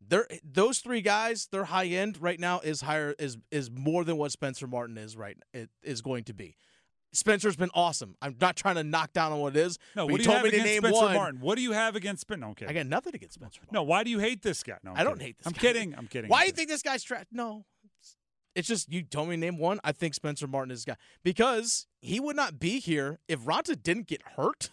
They're, 0.06 0.26
those 0.42 0.78
three 0.78 1.02
guys, 1.02 1.48
their 1.52 1.64
high 1.64 1.86
end 1.86 2.20
right 2.20 2.40
now 2.40 2.60
is 2.60 2.80
higher 2.80 3.14
is 3.18 3.36
is 3.50 3.70
more 3.70 4.02
than 4.02 4.16
what 4.16 4.32
Spencer 4.32 4.66
Martin 4.66 4.96
is 4.96 5.16
right 5.16 5.36
is 5.82 6.00
going 6.00 6.24
to 6.24 6.32
be. 6.32 6.56
Spencer's 7.12 7.56
been 7.56 7.70
awesome. 7.74 8.14
I'm 8.22 8.36
not 8.40 8.54
trying 8.56 8.76
to 8.76 8.84
knock 8.84 9.12
down 9.12 9.32
on 9.32 9.40
what 9.40 9.56
it 9.56 9.60
is. 9.60 9.78
No, 9.96 10.04
what 10.06 10.12
you 10.12 10.18
do 10.18 10.22
you 10.22 10.26
told 10.26 10.36
have 10.36 10.44
me 10.44 10.50
to 10.50 10.56
against 10.56 10.72
name 10.72 10.82
Spencer 10.82 11.04
one. 11.06 11.14
Martin? 11.14 11.40
What 11.40 11.56
do 11.56 11.62
you 11.62 11.72
have 11.72 11.96
against 11.96 12.20
Spencer? 12.22 12.40
No, 12.40 12.50
okay. 12.50 12.66
I 12.68 12.72
got 12.72 12.86
nothing 12.86 13.14
against 13.14 13.34
Spencer 13.34 13.60
Martin. 13.62 13.74
No, 13.74 13.82
why 13.82 14.04
do 14.04 14.10
you 14.10 14.18
hate 14.20 14.42
this 14.42 14.62
guy? 14.62 14.78
No, 14.84 14.92
I'm 14.92 14.96
I 14.98 15.04
don't 15.04 15.20
hate 15.20 15.38
this 15.38 15.46
I'm 15.46 15.52
guy. 15.52 15.60
kidding. 15.60 15.94
I'm 15.96 16.06
kidding. 16.06 16.30
Why 16.30 16.42
do 16.42 16.46
you 16.46 16.52
think 16.52 16.68
this 16.68 16.82
guy's 16.82 17.02
trash? 17.02 17.24
No. 17.32 17.64
It's- 18.54 18.66
just 18.68 18.92
you 18.92 19.02
told 19.02 19.28
me 19.28 19.34
to 19.36 19.40
name 19.40 19.58
one. 19.58 19.80
I 19.82 19.92
think 19.92 20.14
Spencer 20.14 20.46
Martin 20.46 20.70
is 20.70 20.84
the 20.84 20.92
guy 20.92 20.96
because 21.24 21.86
he 22.00 22.20
would 22.20 22.36
not 22.36 22.58
be 22.60 22.78
here 22.78 23.18
if 23.26 23.40
Raanta 23.40 23.80
didn't 23.82 24.06
get 24.06 24.22
hurt. 24.36 24.70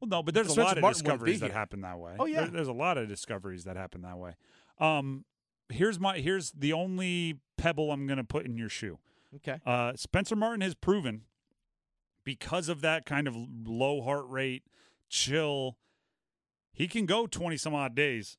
Well, 0.00 0.08
no, 0.08 0.22
but 0.22 0.34
there's 0.34 0.48
a 0.48 0.50
Spencer 0.50 0.66
lot 0.68 0.76
of 0.78 0.82
Martin 0.82 1.02
discoveries 1.04 1.40
that 1.40 1.52
happen 1.52 1.80
that 1.82 1.98
way. 1.98 2.16
Oh, 2.18 2.26
yeah. 2.26 2.42
There- 2.42 2.50
there's 2.50 2.68
a 2.68 2.72
lot 2.72 2.98
of 2.98 3.08
discoveries 3.08 3.64
that 3.64 3.76
happen 3.76 4.02
that 4.02 4.18
way. 4.18 4.34
Um, 4.78 5.24
here's 5.68 5.98
my 6.00 6.18
here's 6.18 6.50
the 6.52 6.72
only 6.72 7.38
pebble 7.58 7.90
I'm 7.92 8.06
going 8.06 8.18
to 8.18 8.24
put 8.24 8.44
in 8.46 8.56
your 8.56 8.68
shoe. 8.68 8.98
Okay. 9.34 9.60
Uh, 9.66 9.92
Spencer 9.96 10.36
Martin 10.36 10.60
has 10.60 10.74
proven 10.74 11.22
because 12.24 12.68
of 12.68 12.80
that 12.80 13.06
kind 13.06 13.28
of 13.28 13.36
low 13.64 14.02
heart 14.02 14.24
rate, 14.28 14.64
chill, 15.08 15.76
he 16.72 16.88
can 16.88 17.06
go 17.06 17.26
20 17.26 17.56
some 17.56 17.74
odd 17.74 17.94
days, 17.94 18.36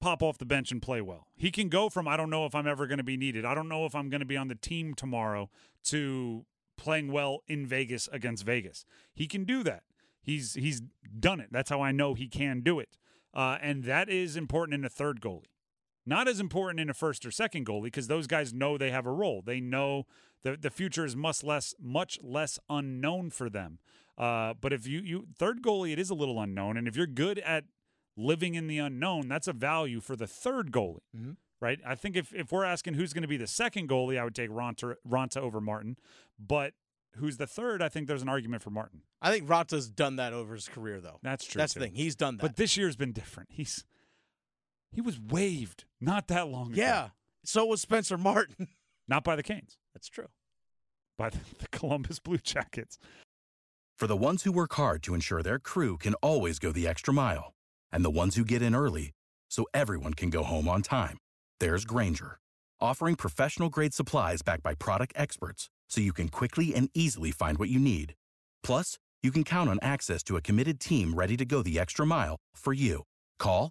pop 0.00 0.22
off 0.22 0.36
the 0.36 0.44
bench 0.44 0.70
and 0.70 0.82
play 0.82 1.00
well. 1.00 1.28
He 1.36 1.50
can 1.50 1.68
go 1.68 1.88
from, 1.88 2.06
I 2.06 2.16
don't 2.16 2.28
know 2.28 2.44
if 2.44 2.54
I'm 2.54 2.66
ever 2.66 2.86
going 2.86 2.98
to 2.98 3.04
be 3.04 3.16
needed. 3.16 3.44
I 3.44 3.54
don't 3.54 3.68
know 3.68 3.86
if 3.86 3.94
I'm 3.94 4.10
going 4.10 4.20
to 4.20 4.26
be 4.26 4.36
on 4.36 4.48
the 4.48 4.54
team 4.54 4.94
tomorrow 4.94 5.48
to 5.84 6.44
playing 6.76 7.10
well 7.10 7.42
in 7.46 7.66
Vegas 7.66 8.08
against 8.12 8.44
Vegas. 8.44 8.84
He 9.14 9.26
can 9.26 9.44
do 9.44 9.62
that. 9.62 9.84
He's 10.20 10.54
he's 10.54 10.82
done 11.18 11.40
it. 11.40 11.48
That's 11.52 11.70
how 11.70 11.80
I 11.80 11.92
know 11.92 12.14
he 12.14 12.26
can 12.26 12.60
do 12.60 12.80
it. 12.80 12.90
Uh, 13.32 13.58
and 13.62 13.84
that 13.84 14.08
is 14.08 14.36
important 14.36 14.74
in 14.74 14.84
a 14.84 14.88
third 14.88 15.20
goalie. 15.20 15.44
Not 16.06 16.28
as 16.28 16.38
important 16.40 16.78
in 16.80 16.88
a 16.88 16.94
first 16.94 17.26
or 17.26 17.30
second 17.30 17.66
goalie 17.66 17.84
because 17.84 18.06
those 18.06 18.26
guys 18.26 18.54
know 18.54 18.78
they 18.78 18.90
have 18.92 19.06
a 19.06 19.10
role. 19.12 19.42
They 19.44 19.60
know 19.60 20.06
the 20.42 20.56
the 20.56 20.70
future 20.70 21.04
is 21.04 21.16
much 21.16 21.42
less 21.42 21.74
much 21.80 22.18
less 22.22 22.58
unknown 22.70 23.30
for 23.30 23.50
them. 23.50 23.78
Uh, 24.16 24.54
but 24.60 24.72
if 24.72 24.86
you 24.86 25.00
you 25.00 25.26
third 25.36 25.62
goalie, 25.62 25.92
it 25.92 25.98
is 25.98 26.08
a 26.10 26.14
little 26.14 26.40
unknown, 26.40 26.76
and 26.76 26.86
if 26.86 26.96
you're 26.96 27.06
good 27.06 27.38
at 27.40 27.64
living 28.16 28.54
in 28.54 28.66
the 28.66 28.78
unknown, 28.78 29.28
that's 29.28 29.48
a 29.48 29.52
value 29.52 30.00
for 30.00 30.16
the 30.16 30.26
third 30.26 30.70
goalie. 30.72 31.00
Mhm. 31.14 31.36
right? 31.60 31.80
I 31.86 31.94
think 31.94 32.16
if, 32.16 32.32
if 32.34 32.52
we're 32.52 32.64
asking 32.64 32.94
who's 32.94 33.12
going 33.12 33.22
to 33.22 33.28
be 33.28 33.36
the 33.38 33.46
second 33.46 33.88
goalie, 33.88 34.18
I 34.18 34.24
would 34.24 34.34
take 34.34 34.50
Raanta, 34.50 34.94
Raanta 35.08 35.38
over 35.38 35.60
Martin. 35.60 35.96
But 36.38 36.74
who's 37.16 37.38
the 37.38 37.46
third? 37.46 37.82
I 37.82 37.88
think 37.88 38.08
there's 38.08 38.20
an 38.22 38.28
argument 38.28 38.62
for 38.62 38.70
Martin. 38.70 39.02
I 39.22 39.30
think 39.32 39.46
Raanta's 39.48 39.88
done 39.90 40.16
that 40.16 40.32
over 40.34 40.54
his 40.54 40.68
career, 40.68 41.00
though. 41.00 41.18
That's 41.22 41.44
true. 41.46 41.58
That's 41.58 41.72
too. 41.74 41.80
the 41.80 41.86
thing. 41.86 41.94
He's 41.94 42.14
done 42.14 42.36
that. 42.36 42.42
But 42.42 42.56
this 42.56 42.76
year's 42.76 42.94
been 42.96 43.12
different. 43.12 43.50
He's 43.52 43.84
he 44.92 45.00
was 45.00 45.18
waived 45.20 45.84
not 46.00 46.28
that 46.28 46.48
long 46.48 46.72
ago. 46.72 46.80
yeah. 46.80 47.08
So 47.44 47.64
was 47.66 47.80
Spencer 47.80 48.18
Martin. 48.18 48.68
Not 49.08 49.22
by 49.22 49.36
the 49.36 49.42
Canes, 49.44 49.78
That's 49.94 50.08
true. 50.08 50.26
by 51.16 51.30
the, 51.30 51.38
the 51.60 51.68
Columbus 51.68 52.18
Blue 52.18 52.38
Jackets. 52.38 52.98
For 53.96 54.08
the 54.08 54.16
ones 54.16 54.42
who 54.42 54.50
work 54.50 54.74
hard 54.74 55.00
to 55.04 55.14
ensure 55.14 55.44
their 55.44 55.60
crew 55.60 55.96
can 55.96 56.14
always 56.14 56.58
go 56.58 56.72
the 56.72 56.88
extra 56.88 57.14
mile, 57.14 57.54
and 57.92 58.04
the 58.04 58.10
ones 58.10 58.34
who 58.34 58.44
get 58.44 58.62
in 58.62 58.74
early 58.74 59.12
so 59.48 59.64
everyone 59.72 60.12
can 60.14 60.28
go 60.28 60.42
home 60.42 60.68
on 60.68 60.82
time, 60.82 61.18
there's 61.60 61.84
Grainger, 61.84 62.40
offering 62.80 63.14
professional 63.14 63.68
grade 63.68 63.94
supplies 63.94 64.42
backed 64.42 64.64
by 64.64 64.74
product 64.74 65.12
experts 65.14 65.68
so 65.88 66.00
you 66.00 66.12
can 66.12 66.28
quickly 66.28 66.74
and 66.74 66.90
easily 66.92 67.30
find 67.30 67.58
what 67.58 67.68
you 67.68 67.78
need. 67.78 68.14
Plus, 68.64 68.98
you 69.22 69.30
can 69.30 69.44
count 69.44 69.70
on 69.70 69.78
access 69.82 70.24
to 70.24 70.36
a 70.36 70.42
committed 70.42 70.80
team 70.80 71.14
ready 71.14 71.36
to 71.36 71.44
go 71.44 71.62
the 71.62 71.78
extra 71.78 72.04
mile 72.04 72.36
for 72.56 72.72
you. 72.72 73.04
Call, 73.38 73.70